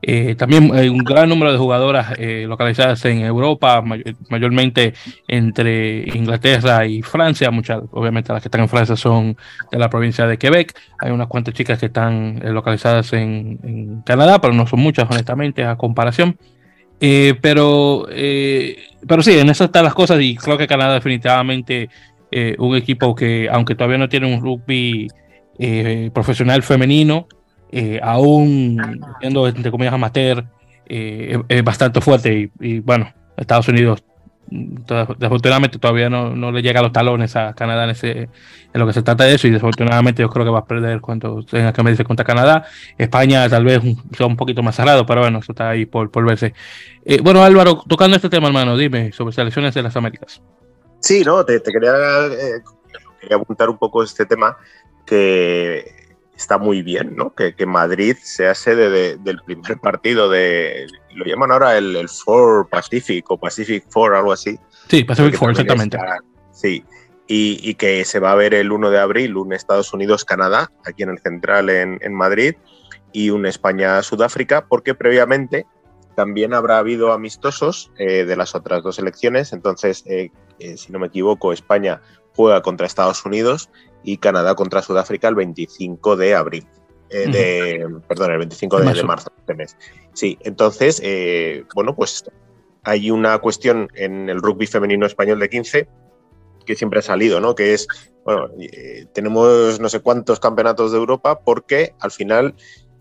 [0.00, 3.82] eh, también hay un gran número de jugadoras eh, localizadas en Europa,
[4.28, 4.94] mayormente
[5.26, 7.50] entre Inglaterra y Francia.
[7.50, 9.36] Muchas, obviamente, las que están en Francia son
[9.70, 10.78] de la provincia de Quebec.
[11.00, 15.64] Hay unas cuantas chicas que están eh, localizadas en, Canadá, pero no son muchas, honestamente,
[15.64, 16.38] a comparación.
[16.98, 18.06] pero,
[19.06, 21.88] pero sí, en eso están las cosas y creo que Canadá definitivamente
[22.58, 25.08] un equipo que, aunque todavía no tiene un rugby
[26.12, 27.26] profesional femenino,
[27.70, 30.44] eh, aún siendo entre comillas amateur,
[30.86, 34.02] eh, es, bastante fuerte y, bueno, Estados Unidos
[34.50, 38.30] desafortunadamente todavía no, no, le llega a los talones a Canadá en, ese, en
[38.72, 41.42] lo que se trata de eso y desafortunadamente yo creo que va a perder cuando
[41.42, 42.64] tenga que medirse contra Canadá.
[42.96, 43.82] España tal vez
[44.16, 46.54] sea un poquito más cerrado, pero bueno, eso está ahí por, por verse.
[47.04, 50.40] Eh, bueno, Álvaro, tocando este tema, hermano, dime sobre selecciones de las Américas.
[51.00, 51.92] Sí, no, te, te quería,
[53.20, 54.56] quería apuntar un poco este tema
[55.04, 55.97] que
[56.38, 57.34] está muy bien, ¿no?
[57.34, 62.68] Que, que Madrid sea sede del primer partido de, lo llaman ahora el, el Four
[62.68, 64.56] Pacific o Pacific Four, algo así.
[64.88, 65.98] Sí, Pacific Four, exactamente.
[66.52, 66.84] sí,
[67.26, 71.02] y, y, que se va a ver el 1 de abril, un Estados Unidos-Canadá, aquí
[71.02, 72.54] en el Central en, en Madrid,
[73.12, 75.66] y un España-Sudáfrica, porque previamente
[76.14, 80.30] también habrá habido amistosos eh, de las otras dos elecciones, entonces, eh,
[80.60, 82.00] eh, si no me equivoco, España
[82.34, 83.70] juega contra Estados Unidos
[84.12, 86.66] y Canadá contra Sudáfrica el 25 de abril.
[87.10, 89.76] Eh, de, Perdón, el 25 de, marzo de mes.
[90.14, 92.24] Sí, entonces, eh, bueno, pues
[92.84, 95.88] hay una cuestión en el rugby femenino español de 15
[96.64, 97.54] que siempre ha salido, ¿no?
[97.54, 97.86] Que es,
[98.24, 102.54] bueno, eh, tenemos no sé cuántos campeonatos de Europa porque al final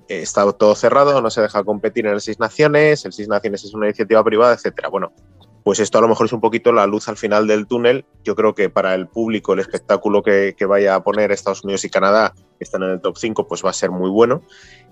[0.10, 3.74] está todo cerrado, no se deja competir en el Seis Naciones, el Seis Naciones es
[3.74, 4.90] una iniciativa privada, etcétera.
[4.90, 5.14] Bueno,
[5.68, 8.06] pues esto a lo mejor es un poquito la luz al final del túnel.
[8.24, 11.90] Yo creo que para el público el espectáculo que, vaya a poner Estados Unidos y
[11.90, 14.44] Canadá, que están en el top 5, pues va a ser muy bueno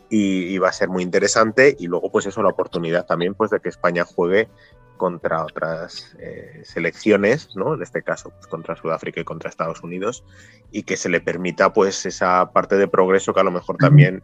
[0.09, 1.77] y, va a ser muy interesante.
[1.79, 4.49] Y luego, pues eso, la oportunidad también pues, de que España juegue
[4.97, 7.75] contra otras eh, selecciones, ¿no?
[7.75, 10.23] En este caso, pues, contra Sudáfrica y contra Estados Unidos,
[10.71, 14.23] y que se le permita pues esa parte de progreso que a lo mejor también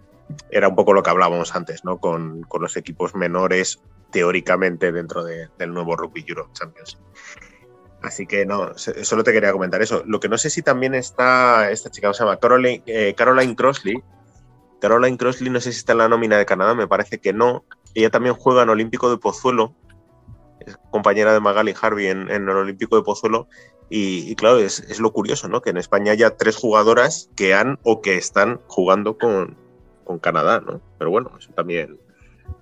[0.50, 1.98] era un poco lo que hablábamos antes, ¿no?
[1.98, 6.98] Con, con los equipos menores, teóricamente, dentro de, del nuevo Rugby Europe Champions.
[8.02, 10.04] Así que no, solo te quería comentar eso.
[10.06, 14.02] Lo que no sé si también está esta chica, se llama Caroline, eh, Caroline Crossley.
[14.80, 17.64] Caroline Crossley, no sé si está en la nómina de Canadá, me parece que no.
[17.94, 19.76] Ella también juega en Olímpico de Pozuelo,
[20.66, 23.48] es compañera de Magali Harvey en, en el Olímpico de Pozuelo.
[23.90, 25.62] Y, y claro, es, es, lo curioso, ¿no?
[25.62, 29.58] Que en España haya tres jugadoras que han o que están jugando con,
[30.06, 30.80] con Canadá, ¿no?
[30.98, 31.98] Pero bueno, eso también,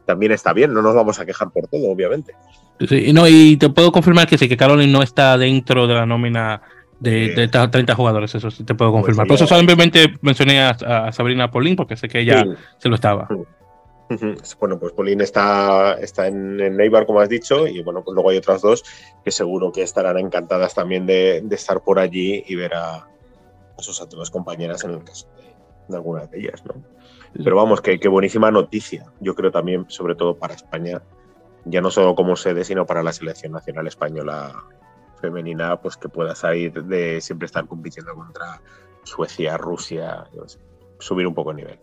[0.06, 2.34] también está bien, no nos vamos a quejar por todo, obviamente.
[2.88, 6.06] Sí, no, y te puedo confirmar que sí, que Caroline no está dentro de la
[6.06, 6.62] nómina
[7.00, 9.28] de, de 30 jugadores, eso sí te puedo confirmar.
[9.28, 12.50] Pues Por eso solamente mencioné a, a, Sabrina Paulín, porque sé que ella sí.
[12.78, 13.28] se lo estaba.
[14.60, 18.32] Bueno, pues Paulín está, está en, en Neibar, como has dicho, y bueno, pues luego
[18.32, 18.84] hay otras dos
[19.24, 23.82] que seguro que estarán encantadas también de, de estar por allí y ver a, a
[23.82, 25.54] sus antiguas compañeras en el caso de,
[25.88, 26.74] de alguna de ellas, ¿no?
[27.44, 29.06] Pero vamos, que, que, buenísima noticia.
[29.20, 31.04] Yo creo también, sobre todo para España,
[31.66, 34.66] ya no solo como sede, sino para la selección nacional española
[35.22, 38.62] femenina, pues que pueda salir de siempre estar compitiendo contra
[39.04, 40.60] Suecia, Rusia, sé,
[40.98, 41.80] subir un poco el nivel.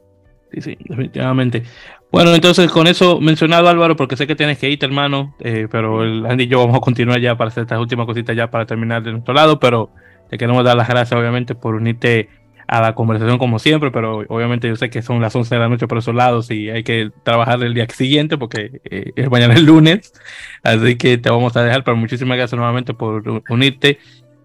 [0.57, 1.65] Sí, sí, definitivamente.
[2.11, 6.03] Bueno, entonces con eso mencionado Álvaro, porque sé que tienes que irte, hermano, eh, pero
[6.03, 8.65] el Andy y yo vamos a continuar ya para hacer estas últimas cositas ya para
[8.65, 9.91] terminar de nuestro lado, pero
[10.31, 12.31] te queremos dar las gracias obviamente por unirte
[12.69, 15.69] a la conversación como siempre, pero obviamente yo sé que son las 11 de la
[15.69, 19.53] noche por esos lados y hay que trabajar el día siguiente porque eh, es mañana
[19.57, 20.15] el lunes,
[20.63, 23.99] así que te vamos a dejar, pero muchísimas gracias nuevamente por unirte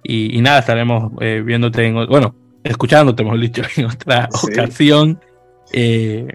[0.04, 2.36] y, y nada, estaremos eh, viéndote, en, bueno,
[2.66, 4.48] escuchándote, mejor dicho, en otra sí.
[4.52, 5.20] ocasión.
[5.74, 6.28] Eh,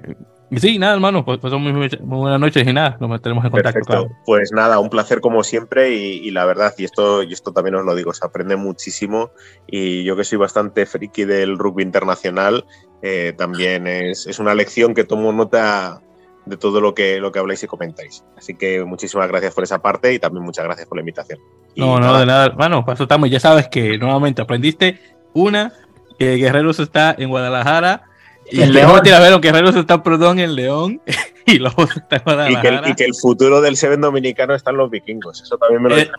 [0.54, 3.80] Sí, nada, hermano, pues, pues muy, muy, buenas noches y nada, nos meteremos en contacto.
[3.80, 4.06] Perfecto.
[4.06, 4.22] Claro.
[4.24, 7.74] Pues nada, un placer como siempre y, y, la verdad, y esto, y esto también
[7.74, 9.32] os lo digo, se aprende muchísimo
[9.66, 12.64] y yo que soy bastante friki del rugby internacional,
[13.02, 16.00] eh, también es, es, una lección que tomo nota
[16.44, 18.24] de todo lo que, lo que habláis y comentáis.
[18.36, 21.40] Así que muchísimas gracias por esa parte y también muchas gracias por la invitación.
[21.74, 22.20] Y no, no, nada.
[22.20, 25.00] de nada, hermano, paso estamos, ya sabes que nuevamente aprendiste
[25.34, 25.72] una,
[26.20, 28.04] que Guerreros está en Guadalajara
[28.50, 29.00] y el León.
[29.02, 31.00] Tira, ver, Guerreros está, perdón, en León.
[31.46, 34.70] y Lobos está en y que, el, y que el futuro del Seven dominicano está
[34.70, 35.42] en los vikingos.
[35.42, 36.10] Eso también me lo eh,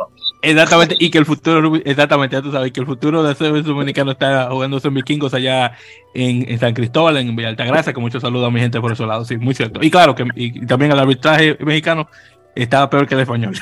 [0.42, 0.96] Exactamente.
[1.00, 4.50] Y que el futuro, exactamente, ya tú sabes, que el futuro del Seven dominicano está
[4.50, 5.74] jugando en vikingos allá
[6.14, 7.94] en, en, San Cristóbal, en Villa Altagracia.
[7.94, 9.28] Que muchos saludos a mi gente por esos lados.
[9.28, 9.80] Sí, muy cierto.
[9.82, 12.08] Y claro, que y también el arbitraje mexicano
[12.56, 13.56] estaba peor que el español.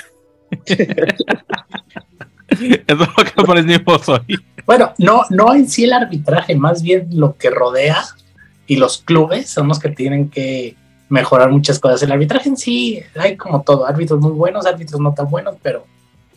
[2.48, 4.40] Eso es lo que aprendimos hoy.
[4.66, 8.04] Bueno, no, no en sí el arbitraje, más bien lo que rodea
[8.68, 10.76] y los clubes son los que tienen que
[11.10, 12.02] mejorar muchas cosas.
[12.04, 15.86] El arbitraje en sí, hay como todo, árbitros muy buenos, árbitros no tan buenos, pero,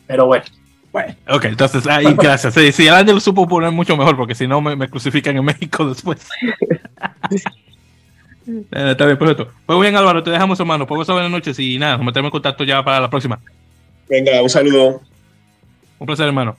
[0.07, 0.45] pero bueno.
[0.91, 2.55] Bueno, ok, entonces ahí, gracias.
[2.55, 5.37] Sí, sí, el Andy lo supo poner mucho mejor, porque si no me, me, crucifican
[5.37, 6.27] en México después.
[8.47, 9.51] eh, está bien, perfecto.
[9.67, 10.87] Pues muy bien, Álvaro, te dejamos, hermano.
[10.87, 13.39] Pues buenas noches y nada, nos metemos en contacto ya para la próxima.
[14.09, 15.01] Venga, un saludo.
[15.99, 16.57] Un placer, hermano.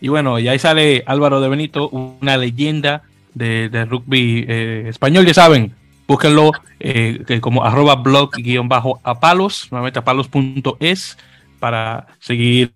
[0.00, 3.02] Y bueno, y ahí sale Álvaro de Benito, una leyenda
[3.34, 5.74] de, rugby eh, español, ya saben,
[6.06, 11.16] búsquenlo eh, como arroba blog guion bajo a palos, nuevamente a palos.es
[11.58, 12.72] para seguir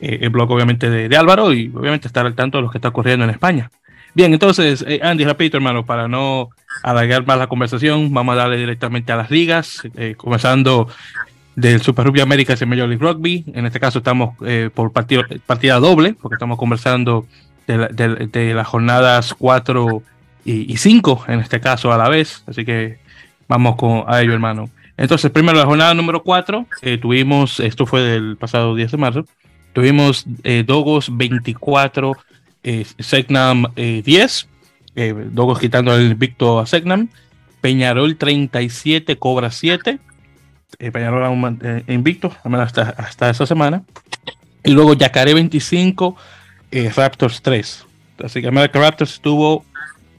[0.00, 2.78] eh, el blog obviamente de, de, Álvaro y obviamente estar al tanto de lo que
[2.78, 3.70] está ocurriendo en España.
[4.14, 6.48] Bien, entonces, eh, Andy, repito, hermano, para no
[6.82, 9.82] alargar más la conversación, vamos a darle directamente a las ligas,
[10.16, 10.88] comenzando
[11.54, 13.44] del Super Rugby América y Major League Rugby.
[13.54, 14.36] En este caso estamos
[14.74, 17.26] por partido, partida doble, porque estamos conversando
[17.78, 20.02] de, de, de las jornadas 4
[20.44, 22.42] y 5, en este caso a la vez.
[22.46, 22.98] Así que
[23.48, 24.70] vamos con a ello, hermano.
[24.96, 29.24] Entonces, primero la jornada número 4, eh, tuvimos, esto fue del pasado 10 de marzo,
[29.72, 32.16] tuvimos eh, Dogos 24,
[32.62, 34.48] eh, Segnam 10,
[35.30, 37.08] Dogos quitando el invicto a Segnam,
[37.62, 39.98] Peñarol 37, Cobra 7,
[40.92, 43.82] Peñarol aún invicto, hasta, hasta esa semana,
[44.64, 46.14] y luego Yacaré 25,
[46.70, 47.86] eh, Raptors 3.
[48.24, 49.64] Así que America Raptors estuvo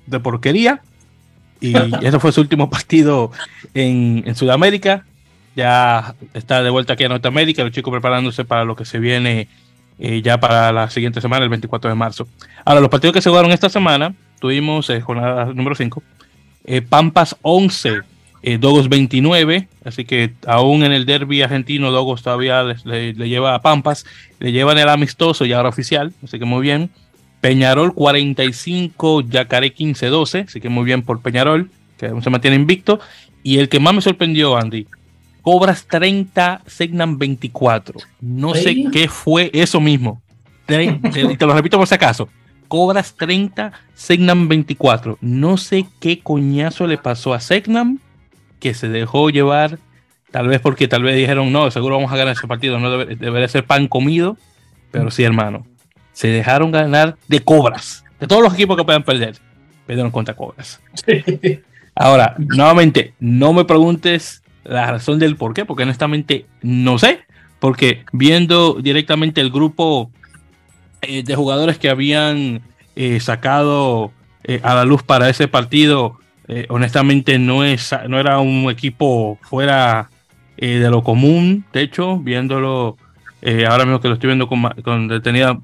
[0.08, 0.82] de porquería.
[1.60, 3.32] Y ese fue su último partido
[3.74, 5.06] en, en, Sudamérica.
[5.56, 7.64] Ya está de vuelta aquí a Norteamérica.
[7.64, 9.48] Los chicos preparándose para lo que se viene
[10.04, 12.28] eh, ya para la siguiente semana, el 24 de marzo.
[12.66, 16.02] Ahora, los partidos que se jugaron esta semana, tuvimos eh, jornada número 5.
[16.66, 18.02] Eh, Pampas 11,
[18.60, 19.68] Dogos 29.
[19.86, 24.06] Así que aún en el derby argentino, Dogos todavía le, le, le lleva a Pampas.
[24.40, 26.14] Le llevan el amistoso y ahora oficial.
[26.24, 26.90] Así que muy bien.
[27.42, 33.00] Peñarol 45, Yacaré 15-12, así que muy bien por Peñarol, que se mantiene invicto.
[33.44, 34.86] Y el que más me sorprendió, Andy,
[35.42, 38.00] Cobras 30, Segnan 24.
[38.22, 38.62] No ¿Sí?
[38.62, 40.22] sé qué fue eso mismo.
[40.68, 42.30] Te, te, te, lo repito por si acaso.
[42.70, 45.18] Cobras 30, Segnam 24.
[45.20, 48.00] No sé qué coñazo le pasó a Segnam
[48.62, 49.80] que se dejó llevar,
[50.32, 53.18] tal vez porque tal vez dijeron, no, seguro vamos a ganar ese partido, no debe,
[53.18, 54.38] debería ser pan comido,
[54.92, 55.66] pero sí, hermano,
[56.14, 59.36] se dejaron ganar de Cobras, de todos los equipos que puedan perder,
[59.86, 60.80] perdieron contra Cobras.
[61.96, 67.22] Ahora, nuevamente, no me preguntes la razón del por qué, porque honestamente no sé,
[67.60, 70.12] porque viendo directamente el grupo
[71.02, 72.62] eh, de jugadores que habían
[72.96, 74.12] eh, sacado
[74.44, 76.21] eh, a la luz para ese partido,
[76.70, 80.10] honestamente no, es, no era un equipo fuera
[80.58, 82.98] de lo común, de hecho, viéndolo
[83.68, 85.60] ahora mismo que lo estoy viendo con, detenida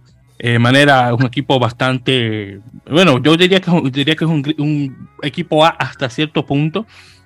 [0.60, 6.10] manera, un equipo bastante, bueno, yo diría que, diría que es un, equipo A hasta
[6.10, 6.86] cierto punto.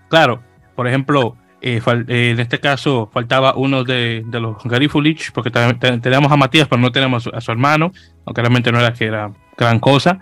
[0.09, 0.41] Claro,
[0.75, 6.35] por ejemplo, eh, eh, en este caso faltaba uno de, los Garifulich, porque teníamos a
[6.35, 7.91] Matías, pero no tenemos a su hermano,
[8.25, 10.19] aunque realmente no era que era gran cosa.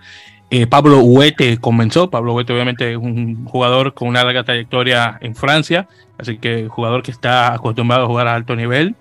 [0.49, 2.09] Eh, Pablo Huete comenzó.
[2.09, 7.03] Pablo Huete, obviamente, es un jugador con una larga trayectoria en Francia, así que jugador
[7.03, 8.95] que está acostumbrado a jugar a alto nivel.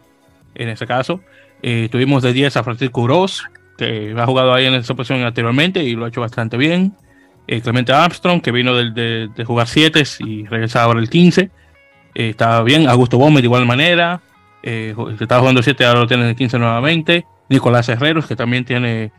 [0.55, 1.20] En ese caso,
[1.91, 3.45] tuvimos de 10 a Francisco Uroz,
[3.79, 6.95] que ha jugado ahí en esa posición anteriormente y lo ha hecho bastante bien.
[7.62, 11.51] Clemente Armstrong, que vino de, jugar 7 y regresa ahora el 15.
[12.15, 12.89] Eh, estaba bien.
[12.89, 14.20] Augusto Gómez de igual manera.
[14.62, 17.25] Eh, estaba jugando 7, ahora lo tiene en el 15 nuevamente.
[17.49, 19.12] Nicolás Herreros, que también tiene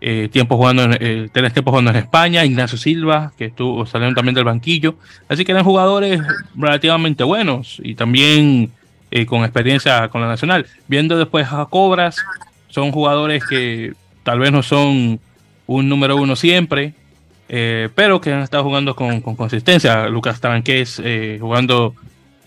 [0.00, 2.44] eh, tiempo jugando en, eh, tiempo jugando en España.
[2.44, 4.96] Ignacio Silva, que estuvo saliendo también del banquillo.
[5.28, 6.20] Así que eran jugadores
[6.54, 8.70] relativamente buenos y también
[9.26, 10.66] con experiencia con la nacional.
[10.88, 12.16] Viendo después a Cobras,
[12.68, 15.18] son jugadores que tal vez no son
[15.66, 16.92] un número uno siempre,
[17.48, 20.06] pero que han estado jugando con, con consistencia.
[20.08, 21.00] Lucas Taranqués
[21.40, 21.94] jugando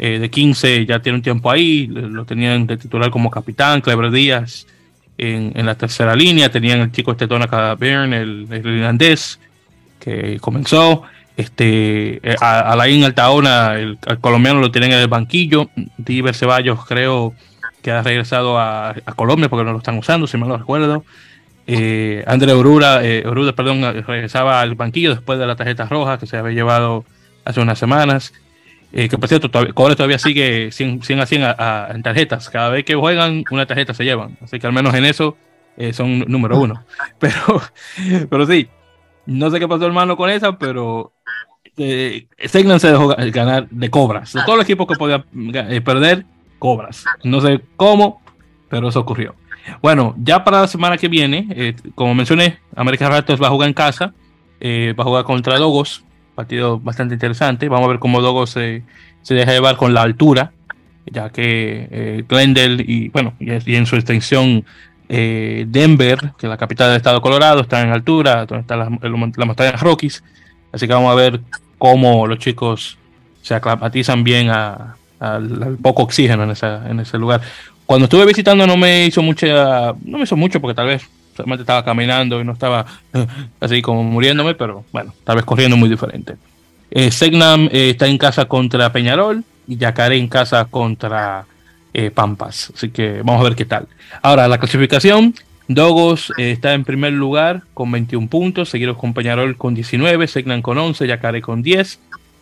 [0.02, 4.10] eh, de 15 ya tiene un tiempo ahí, lo tenían de titular como capitán, Clever
[4.12, 4.66] Díaz
[5.20, 9.40] en, la tercera línea, tenían el chico este Donaka Byrne, el, irlandés,
[10.00, 11.04] que comenzó,
[11.36, 17.34] este, eh, Alain Altaona, el, colombiano lo tienen en el banquillo, Diver Ceballos creo
[17.82, 21.04] que ha regresado a, Colombia porque no lo están usando, si me lo recuerdo.
[21.68, 23.24] Eh, André Orura, eh,
[23.56, 27.06] perdón, regresaba al banquillo después de la tarjeta roja que se había llevado
[27.46, 28.34] hace unas semanas.
[28.92, 31.44] Eh, que por cierto, todavía, todavía sigue 100, 100 a 100
[31.96, 32.50] en tarjetas.
[32.50, 34.38] Cada vez que juegan, una tarjeta se llevan.
[34.42, 35.38] Así que al menos en eso
[35.80, 36.84] eh, son número uno.
[37.20, 37.62] Pero,
[38.30, 38.68] pero sí,
[39.26, 41.14] no sé qué pasó hermano con esa, pero
[41.78, 44.34] eh, se dejó ganar de cobras.
[44.34, 46.26] De todos los equipos que podía eh, perder,
[46.60, 47.06] cobras.
[47.24, 48.22] No sé cómo,
[48.70, 49.36] pero eso ocurrió.
[49.82, 53.74] Bueno, ya para la semana que viene, como mencioné, América Raptors va a jugar en
[53.74, 54.14] casa,
[54.62, 56.04] va a jugar contra Dogos,
[56.40, 57.68] partido bastante interesante.
[57.68, 58.84] Vamos a ver cómo Dogos se,
[59.24, 60.54] se deja llevar con la altura,
[61.06, 64.64] ya que eh, Glendale y, bueno, y, en su extensión
[65.10, 68.80] eh, Denver, que es la capital del estado de Colorado, está en altura, donde están
[68.80, 70.24] las, las montañas Rockies.
[70.72, 71.42] Así que vamos a ver
[71.78, 72.98] cómo los chicos
[73.42, 77.42] se aclimatizan bien al poco oxígeno en, esa, en ese lugar.
[77.86, 81.10] Cuando estuve visitando no me hizo mucha, no me hizo mucho porque tal vez
[81.40, 82.86] solamente estaba caminando y no estaba
[83.62, 86.36] así como muriéndome, pero bueno, tal vez corriendo muy diferente.
[86.92, 91.46] Eh, Segnam eh, está en casa contra Peñarol y Yacaré en casa contra
[91.94, 92.74] eh, Pampas.
[92.76, 93.88] Así que vamos a ver qué tal.
[94.22, 95.34] Ahora, la clasificación.
[95.72, 100.64] Dogos eh, está en primer lugar con 21 puntos, seguidos con Peñarol con 19, Segnam
[100.64, 102.00] con 11, Yacaré con 10,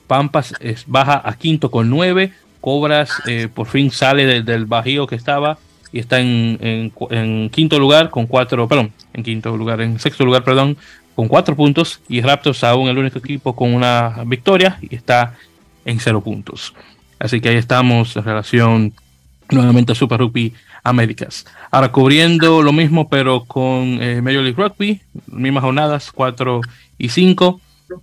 [0.07, 3.11] Pampas es, baja a quinto con 9, Cobras
[3.53, 5.57] por fin sale del bajío que estaba
[5.91, 10.43] y está en, en, quinto lugar con cuatro, perdón, en quinto lugar, en sexto lugar,
[10.43, 10.77] perdón,
[11.15, 15.35] con cuatro puntos y Raptors aún el único equipo con una victoria y está
[15.85, 16.73] en cero puntos.
[17.19, 18.93] Así que ahí estamos en relación
[19.49, 20.53] nuevamente a Super Rugby
[20.83, 21.45] Américas.
[21.71, 26.61] Ahora cubriendo lo mismo pero con eh, Major League Rugby, mismas jornadas 4
[26.97, 27.61] y 5.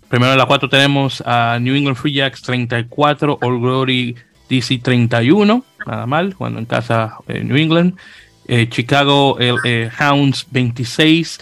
[0.09, 4.16] Primero en la 4 tenemos a New England Free Jacks 34, All Glory
[4.55, 7.95] DC 31 nada mal, jugando en casa eh, New England.
[8.47, 11.41] Eh, Chicago eh, Hounds 26,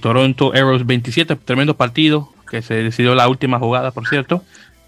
[0.00, 4.44] Toronto Arrows 27, tremendo partido que se decidió la última jugada, por cierto.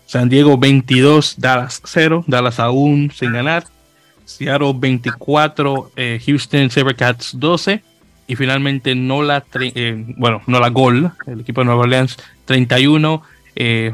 [0.07, 3.65] San Diego 22, Dallas 0, Dallas aún sin ganar.
[4.25, 5.91] Seattle 24,
[6.25, 7.83] Houston Sabercats 12
[8.29, 9.45] y finalmente Nola,
[10.17, 13.23] bueno, Nola Gol, el equipo de Nueva Orleans 31,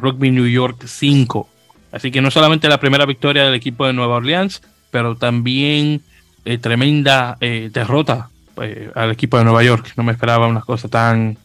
[0.01, 1.49] Rugby New York 5.
[1.93, 6.01] Así que no solamente la primera victoria del equipo de Nueva Orleans, pero también
[6.44, 9.93] eh, tremenda eh, derrota eh, al equipo de Nueva York.
[9.97, 11.36] No me esperaba una cosa tan,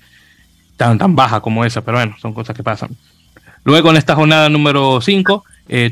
[0.78, 2.90] tan, tan baja como esa, pero bueno, son cosas que pasan.
[3.64, 5.44] Luego en esta jornada número 5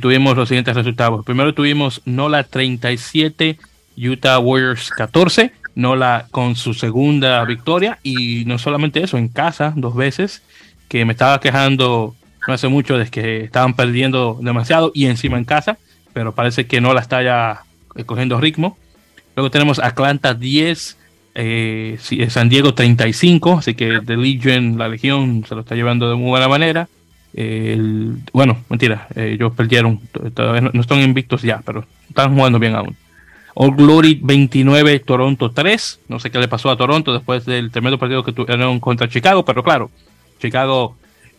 [0.01, 1.25] tuvimos los siguientes resultados.
[1.25, 3.59] Primero tuvimos Nola 37,
[3.97, 5.51] Utah Warriors 14.
[5.75, 10.41] Nola con su segunda victoria y no solamente eso, en casa dos veces,
[10.87, 12.15] que me estaba quejando
[12.47, 15.77] no hace mucho de que estaban perdiendo demasiado y encima en casa,
[16.13, 17.63] pero parece que Nola está ya
[18.05, 18.77] cogiendo ritmo.
[19.35, 20.97] Luego tenemos Atlanta 10,
[21.35, 21.97] eh,
[22.29, 26.29] San Diego 35, así que The Legion, la Legión, se lo está llevando de muy
[26.29, 26.87] buena manera.
[28.31, 29.99] bueno, mentira, eh, ellos perdieron,
[30.33, 32.95] todavía no, están invictos ya, pero están jugando bien aún.
[33.57, 36.01] All Glory 29, Toronto 3.
[36.09, 39.45] No sé qué le pasó a Toronto después del tremendo partido que tuvieron contra Chicago,
[39.45, 39.89] pero claro,
[40.39, 40.97] Chicago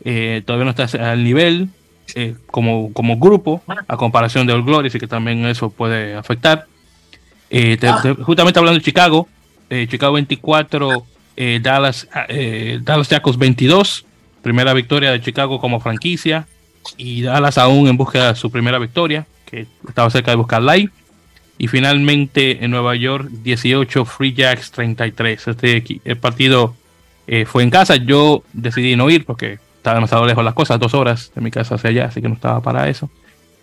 [0.08, 1.68] eh, todavía no está al nivel
[2.14, 6.66] eh, como, como grupo a comparación de All Glory, así que también eso puede afectar.
[7.50, 8.14] Eh, ah.
[8.22, 9.28] justamente hablando de Chicago,
[9.68, 11.04] eh, Chicago 24,
[11.36, 12.08] eh, Dallas,
[12.82, 14.06] Dallas Jackals 22,
[14.42, 16.46] primera victoria de Chicago como franquicia,
[16.96, 20.90] y Dallas aún en busca de su primera victoria, que estaba cerca de buscar live.
[21.58, 25.48] Y finalmente en Nueva York 18, Free Jacks 33.
[25.48, 26.76] Este el partido
[27.46, 27.96] fue en casa.
[27.96, 31.76] Yo decidí no ir porque estaba demasiado lejos las cosas, dos horas de mi casa
[31.76, 33.08] hacia allá, así que no estaba para eso.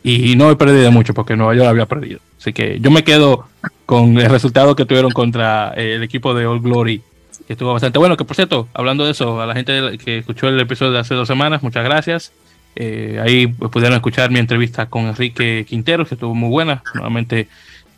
[0.06, 2.20] Y no he perdido mucho porque Nueva York había perdido.
[2.40, 3.46] Así que yo me quedo
[3.86, 7.02] con el resultado que tuvieron contra eh, el equipo de All Glory,
[7.46, 8.16] que estuvo bastante bueno.
[8.16, 11.14] Que por cierto, hablando de eso, a la gente que escuchó el episodio de hace
[11.14, 12.32] dos semanas, muchas gracias.
[12.76, 16.84] Eh, ahí pudieron escuchar mi entrevista con Enrique Quintero, que estuvo muy buena.
[16.94, 17.50] Nuevamente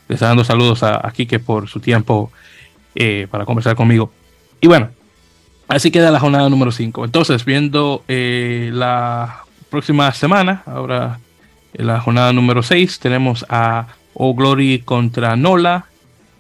[0.08, 2.32] les dando saludos a, a Quique por su tiempo
[2.96, 4.12] eh, para conversar conmigo.
[4.62, 4.90] Y bueno,
[5.68, 7.06] así queda la jornada número 5.
[7.06, 11.20] Entonces, viendo la próxima semana, ahora
[11.78, 15.86] en la jornada número 6 tenemos a O Glory contra Nola,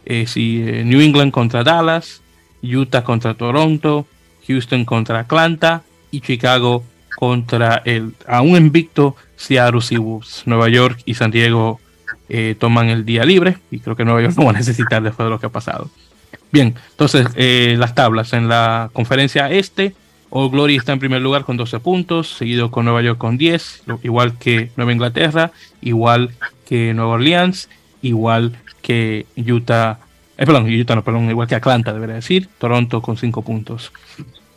[0.05, 2.21] eh, eh, New England contra Dallas,
[2.63, 4.07] Utah contra Toronto,
[4.47, 6.83] Houston contra Atlanta y Chicago
[7.17, 10.43] contra el aún invicto Seattle Seahawks.
[10.45, 11.79] Nueva York y San Diego
[12.29, 15.25] eh, toman el día libre y creo que Nueva York no va a necesitar después
[15.25, 15.89] de lo que ha pasado.
[16.51, 17.27] Bien, entonces
[17.77, 19.93] las tablas en la conferencia este
[20.37, 23.83] All Glory está en primer lugar con 12 puntos, seguido con Nueva York con 10,
[24.03, 25.51] igual que Nueva Inglaterra,
[25.81, 26.31] igual
[26.65, 27.69] que Nueva Orleans,
[28.01, 29.99] igual que Utah,
[30.37, 33.93] eh, perdón, Utah no, perdón, igual que Atlanta, debería decir, Toronto con 5 puntos.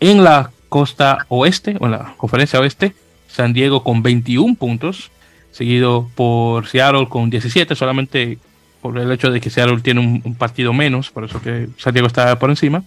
[0.00, 2.94] En la costa oeste, o en la conferencia oeste,
[3.28, 5.12] San Diego con 21 puntos,
[5.52, 8.38] seguido por Seattle con 17, solamente
[8.80, 12.06] por el hecho de que Seattle tiene un, partido menos, por eso que San Diego
[12.06, 12.84] está por encima.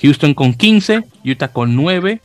[0.00, 2.20] Houston con 15, Utah con 9,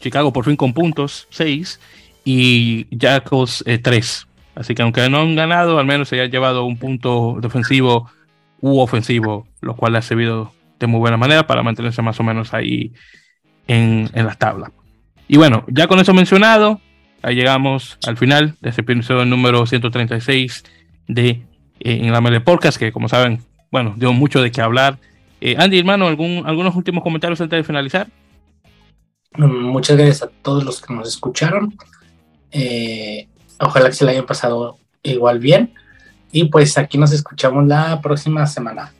[0.00, 1.80] Chicago por fin con puntos, 6,
[2.24, 4.22] y Jackals 3.
[4.22, 8.10] Eh, Así que aunque no han ganado, al menos se han llevado un punto defensivo
[8.60, 12.54] u ofensivo, lo cual ha servido de muy buena manera para mantenerse más o menos
[12.54, 12.92] ahí
[13.68, 14.72] en, en las tablas.
[15.28, 16.80] Y bueno, ya con eso mencionado,
[17.22, 20.64] ahí llegamos al final de este episodio número 136
[21.06, 21.42] de
[21.80, 24.98] eh, En la Mele Podcast, que como saben, bueno, dio mucho de qué hablar.
[25.40, 28.08] Eh, Andy, hermano, ¿algún, ¿algunos últimos comentarios antes de finalizar?
[29.36, 31.76] Muchas gracias a todos los que nos escucharon.
[32.50, 33.28] Eh,
[33.60, 35.74] ojalá que se le hayan pasado igual bien.
[36.32, 38.92] Y pues aquí nos escuchamos la próxima semana.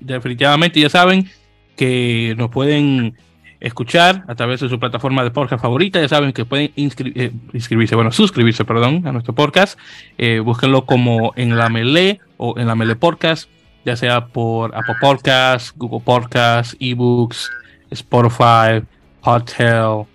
[0.00, 1.30] Definitivamente, ya saben
[1.76, 3.16] que nos pueden
[3.60, 6.00] escuchar a través de su plataforma de podcast favorita.
[6.00, 9.78] Ya saben que pueden eh, inscribirse, bueno, suscribirse, perdón, a nuestro podcast.
[10.18, 13.48] Eh, búsquenlo como en la Mele o en la Mele Podcast,
[13.84, 17.50] ya sea por Apple Podcasts, Google Podcasts, eBooks,
[17.90, 18.82] Spotify,
[19.22, 20.06] Hotel,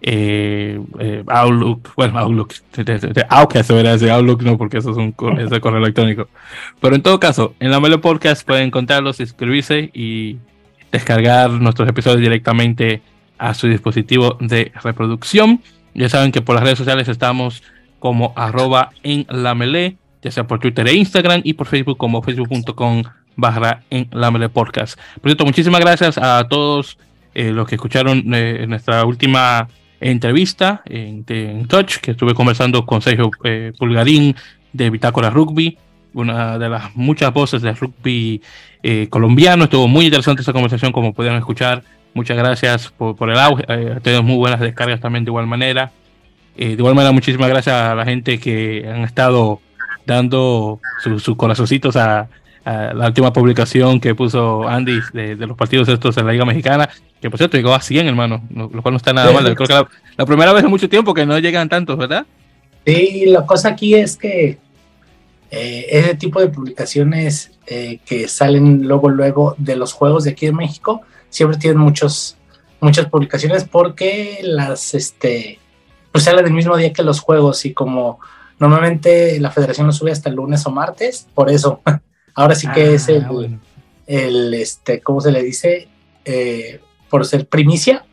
[0.00, 2.54] eh, eh, Outlook, bueno, Outlook,
[3.28, 6.28] Outcast debería decir Outlook, no, porque eso es un correo electrónico.
[6.80, 10.38] Pero en todo caso, en la Melo Podcast pueden encontrarlos, inscribirse y
[10.92, 13.02] descargar nuestros episodios directamente
[13.38, 15.60] a su dispositivo de reproducción.
[15.94, 17.62] Ya saben que por las redes sociales estamos
[17.98, 22.22] como arroba en la melee, ya sea por Twitter e Instagram y por Facebook como
[22.22, 23.02] facebook.com
[23.36, 24.98] barra en la melee podcast.
[25.20, 26.98] Por cierto, muchísimas gracias a todos
[27.34, 29.68] eh, los que escucharon eh, nuestra última
[30.00, 31.24] entrevista en,
[31.68, 34.34] Touch, que estuve conversando con Sergio eh, Pulgarín
[34.72, 35.78] de Bitácora Rugby,
[36.14, 38.40] una de las muchas voces del rugby
[39.10, 39.64] colombiano.
[39.64, 41.82] Estuvo muy interesante esa conversación, como pudieron escuchar.
[42.14, 43.64] Muchas gracias por, el auge.
[44.02, 45.92] tenemos muy buenas descargas también de igual manera.
[46.56, 49.60] de igual manera, muchísimas gracias a la gente que han estado
[50.08, 52.28] dando sus corazoncitos a,
[52.64, 56.86] la última publicación que puso Andy de, los partidos estos en la Liga Mexicana,
[57.18, 59.42] que por cierto llegó a 100, hermano, lo cual no está nada mal.
[59.54, 62.26] Creo que la, primera vez en mucho tiempo que no llegan tantos, ¿verdad?
[62.84, 64.58] Sí, la cosa aquí es que
[65.50, 70.46] eh, ese tipo de publicaciones eh, que salen luego, luego de los juegos de aquí
[70.46, 72.36] en México, siempre tienen muchos,
[72.80, 75.58] muchas publicaciones porque las, este,
[76.12, 78.20] pues salen el mismo día que los juegos y como
[78.58, 81.80] normalmente la federación lo sube hasta el lunes o martes, por eso
[82.38, 83.28] Ahora sí que es ah,
[84.06, 85.88] el, este, ¿cómo se le dice?
[86.24, 86.80] Eh,
[87.10, 88.04] por ser primicia,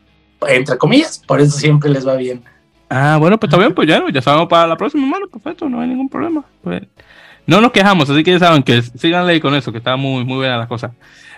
[0.48, 2.42] entre comillas, por eso siempre les va bien.
[2.90, 5.80] Ah, bueno, pues está bien, pues ya, ya sabemos para la próxima, mano, perfecto, no
[5.80, 6.44] hay ningún problema.
[6.64, 6.82] Pues,
[7.46, 10.36] no nos quejamos, así que ya saben que síganle con eso, que está muy, muy
[10.36, 10.92] buena la cosa.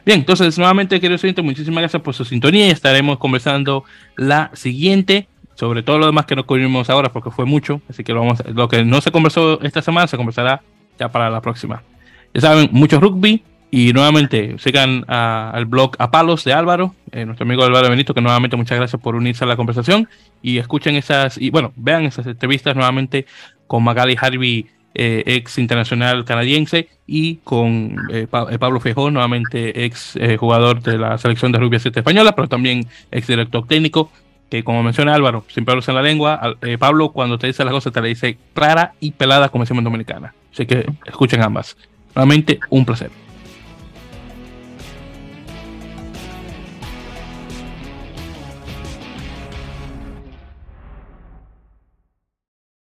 [0.05, 3.85] Bien, entonces, nuevamente, queridos oyentes, muchísimas gracias por su sintonía y estaremos conversando
[4.17, 5.29] la siguiente
[5.59, 8.41] sobre todo lo demás que no cubrimos ahora porque fue mucho, así que lo, vamos,
[8.47, 10.63] lo que no se conversó esta semana se conversará
[10.97, 11.83] ya para la próxima.
[12.33, 17.45] Ya saben, mucho rugby y nuevamente sigan al blog A Palos de Álvaro, eh, nuestro
[17.45, 20.09] amigo Álvaro Benito, que nuevamente muchas gracias por unirse a la conversación
[20.43, 23.27] y escuchen esas, y bueno, vean esas entrevistas nuevamente
[23.67, 24.67] con Magali Harvey,
[24.99, 31.53] eh, ex internacional canadiense, y con eh, Pablo Fejón, nuevamente ex jugador de la selección
[31.53, 34.11] de rugby 7 española, pero también ex director técnico
[34.51, 37.73] que como menciona Álvaro, sin pelos en la lengua, eh, Pablo cuando te dice las
[37.73, 40.35] cosas te la dice clara y pelada como decimos en Dominicana.
[40.53, 41.77] Así que escuchen ambas.
[42.15, 43.11] Nuevamente, un placer.